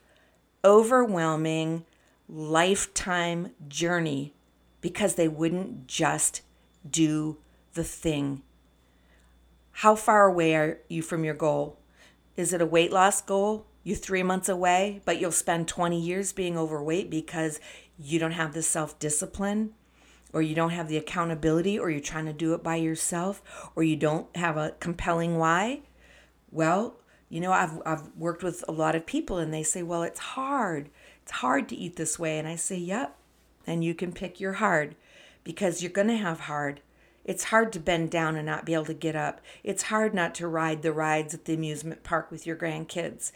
overwhelming, 0.66 1.86
lifetime 2.28 3.52
journey 3.68 4.34
because 4.82 5.16
they 5.16 5.28
wouldn't 5.28 5.86
just 5.86 6.42
do 6.90 7.38
the 7.74 7.84
thing. 7.84 8.42
How 9.72 9.96
far 9.96 10.26
away 10.26 10.56
are 10.56 10.80
you 10.88 11.02
from 11.02 11.24
your 11.24 11.36
goal? 11.36 11.78
Is 12.38 12.54
it 12.54 12.62
a 12.62 12.66
weight 12.66 12.92
loss 12.92 13.22
goal? 13.22 13.68
you're 13.84 13.98
three 13.98 14.24
months 14.24 14.50
away, 14.50 15.02
but 15.06 15.20
you'll 15.20 15.32
spend 15.32 15.68
20 15.68 16.00
years 16.00 16.34
being 16.34 16.58
overweight 16.58 17.10
because 17.10 17.60
you 17.98 18.20
don't 18.20 18.34
have 18.34 18.54
the 18.54 18.62
self 18.62 19.00
discipline 19.00 19.74
or 20.34 20.42
you 20.42 20.56
don't 20.56 20.72
have 20.72 20.88
the 20.88 20.98
accountability 20.98 21.78
or 21.78 21.90
you're 21.90 22.00
trying 22.00 22.26
to 22.26 22.34
do 22.34 22.54
it 22.54 22.64
by 22.64 22.76
yourself 22.76 23.72
or 23.76 23.84
you 23.84 23.96
don't 23.96 24.36
have 24.36 24.58
a 24.58 24.76
compelling 24.80 25.38
why. 25.38 25.82
Well, 26.52 26.98
you 27.30 27.40
know, 27.40 27.52
I've, 27.52 27.82
I've 27.86 28.16
worked 28.16 28.44
with 28.44 28.64
a 28.68 28.72
lot 28.72 28.96
of 28.96 29.06
people 29.06 29.38
and 29.38 29.54
they 29.54 29.64
say, 29.64 29.84
well, 29.84 30.04
it's 30.04 30.20
hard. 30.20 30.90
It's 31.24 31.32
hard 31.32 31.70
to 31.70 31.76
eat 31.76 31.96
this 31.96 32.18
way. 32.18 32.40
And 32.40 32.48
I 32.48 32.56
say, 32.56 32.78
yep. 32.78 33.16
And 33.68 33.84
you 33.84 33.94
can 33.94 34.14
pick 34.14 34.40
your 34.40 34.54
hard 34.54 34.96
because 35.44 35.82
you're 35.82 35.92
going 35.92 36.08
to 36.08 36.18
have 36.18 36.42
hard. 36.42 36.82
It's 37.26 37.46
hard 37.46 37.72
to 37.74 37.80
bend 37.80 38.10
down 38.10 38.36
and 38.36 38.46
not 38.46 38.66
be 38.66 38.74
able 38.74 38.86
to 38.86 38.94
get 38.94 39.16
up. 39.16 39.42
It's 39.64 39.84
hard 39.84 40.16
not 40.16 40.34
to 40.36 40.48
ride 40.48 40.82
the 40.82 40.92
rides 40.92 41.34
at 41.34 41.46
the 41.46 41.54
amusement 41.54 42.04
park 42.04 42.32
with 42.32 42.48
your 42.48 42.56
grandkids 42.56 43.32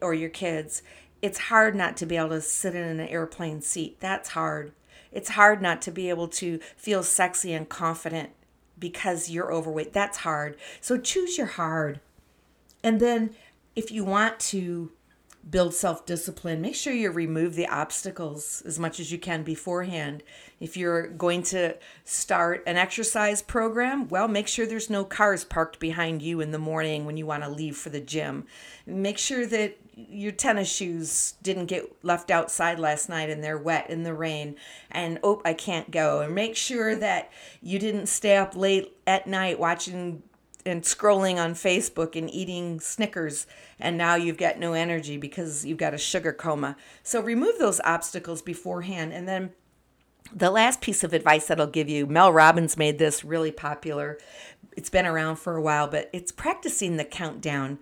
or 0.00 0.14
your 0.14 0.30
kids, 0.30 0.82
it's 1.22 1.38
hard 1.38 1.74
not 1.74 1.96
to 1.98 2.06
be 2.06 2.16
able 2.16 2.30
to 2.30 2.40
sit 2.40 2.74
in 2.74 2.82
an 2.82 3.00
airplane 3.00 3.62
seat. 3.62 3.98
That's 4.00 4.30
hard. 4.30 4.72
It's 5.14 5.30
hard 5.30 5.62
not 5.62 5.80
to 5.82 5.90
be 5.90 6.10
able 6.10 6.28
to 6.28 6.58
feel 6.76 7.02
sexy 7.02 7.54
and 7.54 7.68
confident 7.68 8.30
because 8.78 9.30
you're 9.30 9.52
overweight. 9.52 9.92
That's 9.92 10.18
hard. 10.18 10.56
So 10.80 10.98
choose 10.98 11.38
your 11.38 11.46
hard. 11.46 12.00
And 12.82 13.00
then 13.00 13.30
if 13.76 13.90
you 13.90 14.04
want 14.04 14.38
to 14.40 14.92
build 15.48 15.74
self 15.74 16.06
discipline, 16.06 16.60
make 16.60 16.74
sure 16.74 16.92
you 16.92 17.10
remove 17.10 17.54
the 17.54 17.68
obstacles 17.68 18.62
as 18.66 18.78
much 18.78 18.98
as 18.98 19.12
you 19.12 19.18
can 19.18 19.42
beforehand. 19.42 20.22
If 20.60 20.76
you're 20.76 21.06
going 21.06 21.42
to 21.44 21.76
start 22.04 22.62
an 22.66 22.76
exercise 22.76 23.42
program, 23.42 24.08
well, 24.08 24.28
make 24.28 24.48
sure 24.48 24.66
there's 24.66 24.90
no 24.90 25.04
cars 25.04 25.44
parked 25.44 25.78
behind 25.78 26.22
you 26.22 26.40
in 26.40 26.50
the 26.50 26.58
morning 26.58 27.04
when 27.04 27.16
you 27.16 27.26
want 27.26 27.42
to 27.42 27.48
leave 27.48 27.76
for 27.76 27.90
the 27.90 28.00
gym. 28.00 28.46
Make 28.86 29.18
sure 29.18 29.46
that 29.46 29.78
your 29.96 30.32
tennis 30.32 30.70
shoes 30.70 31.34
didn't 31.42 31.66
get 31.66 31.90
left 32.02 32.30
outside 32.30 32.78
last 32.78 33.08
night 33.08 33.30
and 33.30 33.44
they're 33.44 33.56
wet 33.56 33.88
in 33.88 34.02
the 34.02 34.12
rain 34.12 34.56
and 34.90 35.20
oh 35.22 35.40
I 35.44 35.54
can't 35.54 35.90
go 35.90 36.20
and 36.20 36.34
make 36.34 36.56
sure 36.56 36.96
that 36.96 37.30
you 37.62 37.78
didn't 37.78 38.06
stay 38.06 38.36
up 38.36 38.56
late 38.56 38.96
at 39.06 39.26
night 39.26 39.60
watching 39.60 40.22
and 40.66 40.82
scrolling 40.82 41.36
on 41.36 41.54
Facebook 41.54 42.16
and 42.16 42.32
eating 42.32 42.80
Snickers, 42.80 43.46
and 43.78 43.98
now 43.98 44.14
you've 44.14 44.38
got 44.38 44.58
no 44.58 44.72
energy 44.72 45.16
because 45.16 45.64
you've 45.64 45.78
got 45.78 45.94
a 45.94 45.98
sugar 45.98 46.32
coma. 46.32 46.76
So 47.02 47.20
remove 47.20 47.58
those 47.58 47.80
obstacles 47.84 48.40
beforehand. 48.42 49.12
And 49.12 49.28
then 49.28 49.52
the 50.34 50.50
last 50.50 50.80
piece 50.80 51.04
of 51.04 51.12
advice 51.12 51.46
that 51.48 51.60
I'll 51.60 51.66
give 51.66 51.88
you 51.88 52.06
Mel 52.06 52.32
Robbins 52.32 52.76
made 52.76 52.98
this 52.98 53.24
really 53.24 53.52
popular. 53.52 54.18
It's 54.76 54.90
been 54.90 55.06
around 55.06 55.36
for 55.36 55.56
a 55.56 55.62
while, 55.62 55.86
but 55.86 56.08
it's 56.12 56.32
practicing 56.32 56.96
the 56.96 57.04
countdown. 57.04 57.78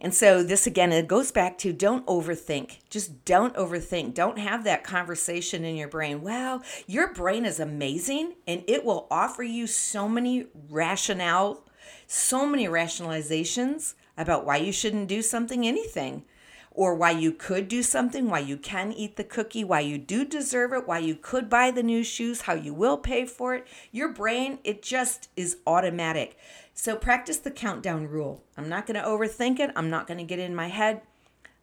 And 0.00 0.14
so, 0.14 0.42
this 0.42 0.66
again, 0.66 0.92
it 0.92 1.08
goes 1.08 1.30
back 1.30 1.58
to 1.58 1.72
don't 1.72 2.06
overthink. 2.06 2.78
Just 2.88 3.24
don't 3.24 3.54
overthink. 3.54 4.14
Don't 4.14 4.38
have 4.38 4.64
that 4.64 4.82
conversation 4.82 5.64
in 5.64 5.76
your 5.76 5.88
brain. 5.88 6.22
Well, 6.22 6.62
your 6.86 7.12
brain 7.12 7.44
is 7.44 7.60
amazing 7.60 8.34
and 8.46 8.64
it 8.66 8.84
will 8.84 9.06
offer 9.10 9.42
you 9.42 9.66
so 9.66 10.08
many 10.08 10.46
rationale 10.70 11.64
so 12.06 12.44
many 12.46 12.66
rationalizations 12.66 13.94
about 14.16 14.44
why 14.44 14.56
you 14.56 14.72
shouldn't 14.72 15.08
do 15.08 15.22
something, 15.22 15.66
anything, 15.66 16.24
or 16.72 16.94
why 16.94 17.10
you 17.10 17.32
could 17.32 17.68
do 17.68 17.82
something, 17.82 18.28
why 18.28 18.38
you 18.38 18.56
can 18.56 18.92
eat 18.92 19.16
the 19.16 19.24
cookie, 19.24 19.64
why 19.64 19.80
you 19.80 19.98
do 19.98 20.24
deserve 20.24 20.72
it, 20.72 20.86
why 20.86 20.98
you 20.98 21.14
could 21.14 21.48
buy 21.48 21.70
the 21.70 21.82
new 21.82 22.02
shoes, 22.02 22.42
how 22.42 22.54
you 22.54 22.74
will 22.74 22.98
pay 22.98 23.24
for 23.24 23.54
it. 23.54 23.66
Your 23.90 24.12
brain, 24.12 24.58
it 24.64 24.82
just 24.82 25.28
is 25.36 25.58
automatic. 25.66 26.36
So 26.74 26.96
practice 26.96 27.38
the 27.38 27.50
countdown 27.50 28.08
rule. 28.08 28.44
I'm 28.56 28.68
not 28.68 28.86
going 28.86 29.00
to 29.00 29.06
overthink 29.06 29.60
it, 29.60 29.70
I'm 29.76 29.90
not 29.90 30.06
going 30.06 30.18
to 30.18 30.24
get 30.24 30.38
in 30.38 30.54
my 30.54 30.68
head. 30.68 31.02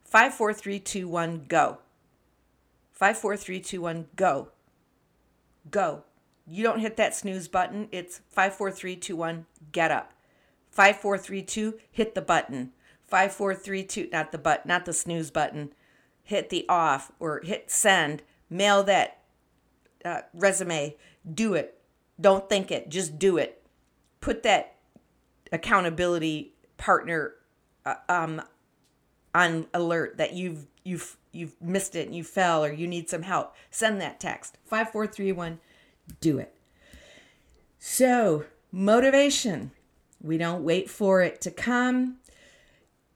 Five, 0.04 0.34
four, 0.34 0.52
three, 0.52 0.78
two, 0.78 1.08
one, 1.08 1.44
go. 1.48 1.78
Five, 2.92 3.18
four, 3.18 3.36
three, 3.36 3.60
two, 3.60 3.82
one, 3.82 4.06
go. 4.16 4.48
Go. 5.70 6.04
You 6.46 6.64
don't 6.64 6.80
hit 6.80 6.96
that 6.96 7.14
snooze 7.14 7.46
button. 7.46 7.88
It's 7.92 8.22
54321, 8.30 9.44
get 9.70 9.90
up. 9.90 10.14
5432, 10.70 11.78
hit 11.90 12.14
the 12.14 12.22
button. 12.22 12.72
5432, 13.06 14.08
not 14.10 14.32
the 14.32 14.38
but, 14.38 14.64
not 14.64 14.86
the 14.86 14.92
snooze 14.92 15.30
button. 15.30 15.72
Hit 16.22 16.48
the 16.48 16.64
off 16.68 17.12
or 17.20 17.40
hit 17.44 17.70
send. 17.70 18.22
Mail 18.48 18.82
that 18.84 19.18
uh, 20.04 20.22
resume. 20.32 20.96
Do 21.34 21.54
it. 21.54 21.78
Don't 22.20 22.48
think 22.48 22.70
it. 22.70 22.88
Just 22.88 23.18
do 23.18 23.36
it. 23.36 23.62
Put 24.20 24.42
that 24.42 24.76
accountability 25.52 26.54
partner 26.76 27.34
uh, 27.84 27.94
um, 28.08 28.42
on 29.34 29.66
alert 29.74 30.18
that 30.18 30.32
you've 30.32 30.66
you've 30.84 31.16
you've 31.32 31.60
missed 31.60 31.94
it 31.94 32.06
and 32.06 32.16
you 32.16 32.24
fell 32.24 32.64
or 32.64 32.72
you 32.72 32.86
need 32.86 33.08
some 33.08 33.22
help. 33.22 33.54
Send 33.70 34.00
that 34.00 34.20
text. 34.20 34.58
5431 34.64 35.60
do 36.20 36.38
it. 36.38 36.54
So, 37.78 38.44
motivation. 38.72 39.72
We 40.20 40.36
don't 40.38 40.64
wait 40.64 40.90
for 40.90 41.22
it 41.22 41.40
to 41.42 41.50
come. 41.50 42.16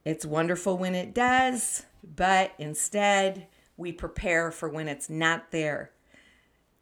It's 0.05 0.27
wonderful 0.27 0.79
when 0.79 0.95
it 0.95 1.14
does, 1.14 1.85
but 2.03 2.53
instead, 2.59 3.47
we 3.77 3.92
prepare 3.92 4.51
for 4.53 4.68
when 4.68 4.88
it's 4.88 5.09
not 5.09 5.51
there. 5.51 5.90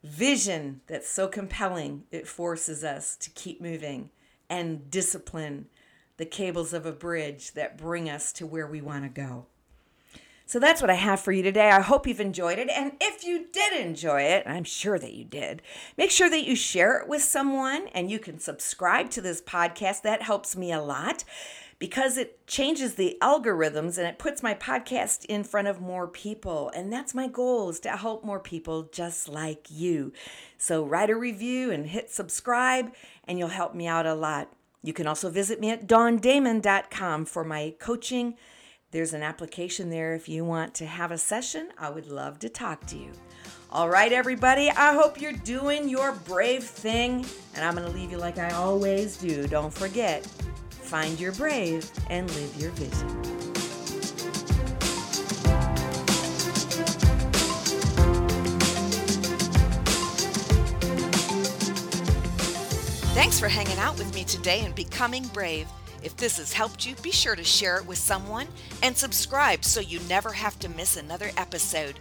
Vision 0.03 0.81
that's 0.87 1.07
so 1.07 1.27
compelling, 1.27 2.03
it 2.11 2.27
forces 2.27 2.83
us 2.83 3.15
to 3.17 3.29
keep 3.31 3.61
moving 3.61 4.09
and 4.51 4.91
discipline 4.91 5.65
the 6.17 6.25
cables 6.25 6.73
of 6.73 6.85
a 6.85 6.91
bridge 6.91 7.53
that 7.53 7.77
bring 7.77 8.07
us 8.07 8.31
to 8.33 8.45
where 8.45 8.67
we 8.67 8.81
want 8.81 9.03
to 9.03 9.09
go. 9.09 9.47
So 10.45 10.59
that's 10.59 10.81
what 10.81 10.89
I 10.89 10.95
have 10.95 11.21
for 11.21 11.31
you 11.31 11.41
today. 11.41 11.69
I 11.69 11.79
hope 11.79 12.05
you've 12.05 12.19
enjoyed 12.19 12.59
it. 12.59 12.69
And 12.69 12.91
if 12.99 13.23
you 13.23 13.47
did 13.53 13.73
enjoy 13.73 14.23
it, 14.23 14.43
I'm 14.45 14.65
sure 14.65 14.99
that 14.99 15.13
you 15.13 15.23
did, 15.23 15.61
make 15.97 16.11
sure 16.11 16.29
that 16.29 16.43
you 16.43 16.57
share 16.57 16.99
it 16.99 17.07
with 17.07 17.23
someone 17.23 17.87
and 17.93 18.11
you 18.11 18.19
can 18.19 18.37
subscribe 18.37 19.09
to 19.11 19.21
this 19.21 19.41
podcast. 19.41 20.01
That 20.01 20.23
helps 20.23 20.57
me 20.57 20.73
a 20.73 20.81
lot 20.81 21.23
because 21.81 22.15
it 22.15 22.45
changes 22.45 22.93
the 22.93 23.17
algorithms 23.23 23.97
and 23.97 24.05
it 24.05 24.19
puts 24.19 24.43
my 24.43 24.53
podcast 24.53 25.25
in 25.25 25.43
front 25.43 25.67
of 25.67 25.81
more 25.81 26.07
people. 26.07 26.69
And 26.75 26.93
that's 26.93 27.15
my 27.15 27.27
goal 27.27 27.71
is 27.71 27.79
to 27.79 27.97
help 27.97 28.23
more 28.23 28.39
people 28.39 28.83
just 28.91 29.27
like 29.27 29.65
you. 29.71 30.13
So 30.59 30.85
write 30.85 31.09
a 31.09 31.15
review 31.15 31.71
and 31.71 31.87
hit 31.87 32.11
subscribe 32.11 32.93
and 33.27 33.39
you'll 33.39 33.47
help 33.47 33.73
me 33.73 33.87
out 33.87 34.05
a 34.05 34.13
lot. 34.13 34.53
You 34.83 34.93
can 34.93 35.07
also 35.07 35.31
visit 35.31 35.59
me 35.59 35.71
at 35.71 35.87
dawndamon.com 35.87 37.25
for 37.25 37.43
my 37.43 37.73
coaching 37.79 38.35
there's 38.91 39.13
an 39.13 39.23
application 39.23 39.89
there 39.89 40.13
if 40.15 40.27
you 40.27 40.43
want 40.43 40.73
to 40.75 40.85
have 40.85 41.11
a 41.11 41.17
session. 41.17 41.69
I 41.77 41.89
would 41.89 42.07
love 42.07 42.39
to 42.39 42.49
talk 42.49 42.85
to 42.87 42.97
you. 42.97 43.11
All 43.71 43.89
right, 43.89 44.11
everybody, 44.11 44.69
I 44.69 44.93
hope 44.93 45.21
you're 45.21 45.31
doing 45.31 45.87
your 45.87 46.11
brave 46.11 46.65
thing. 46.65 47.25
And 47.55 47.63
I'm 47.63 47.73
going 47.73 47.89
to 47.89 47.97
leave 47.97 48.11
you 48.11 48.17
like 48.17 48.37
I 48.37 48.51
always 48.51 49.15
do. 49.15 49.47
Don't 49.47 49.73
forget, 49.73 50.27
find 50.91 51.17
your 51.21 51.31
brave 51.31 51.89
and 52.09 52.29
live 52.35 52.53
your 52.57 52.71
vision. 52.71 53.07
Thanks 63.13 63.39
for 63.39 63.47
hanging 63.47 63.77
out 63.77 63.97
with 63.97 64.13
me 64.13 64.25
today 64.25 64.65
and 64.65 64.75
becoming 64.75 65.23
brave. 65.27 65.65
If 66.03 66.17
this 66.17 66.37
has 66.39 66.51
helped 66.51 66.85
you, 66.85 66.95
be 66.95 67.11
sure 67.11 67.37
to 67.37 67.43
share 67.45 67.77
it 67.77 67.85
with 67.85 67.97
someone 67.97 68.47
and 68.83 68.97
subscribe 68.97 69.63
so 69.63 69.79
you 69.79 70.01
never 70.09 70.33
have 70.33 70.59
to 70.59 70.67
miss 70.67 70.97
another 70.97 71.31
episode. 71.37 71.99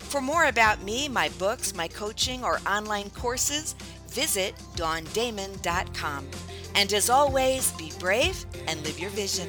For 0.00 0.20
more 0.20 0.46
about 0.46 0.82
me, 0.82 1.08
my 1.08 1.28
books, 1.38 1.76
my 1.76 1.86
coaching, 1.86 2.42
or 2.42 2.60
online 2.66 3.10
courses, 3.10 3.76
visit 4.08 4.56
dawndamon.com. 4.74 6.26
And 6.74 6.92
as 6.92 7.10
always, 7.10 7.72
be 7.72 7.92
brave 7.98 8.44
and 8.66 8.82
live 8.84 8.98
your 8.98 9.10
vision. 9.10 9.48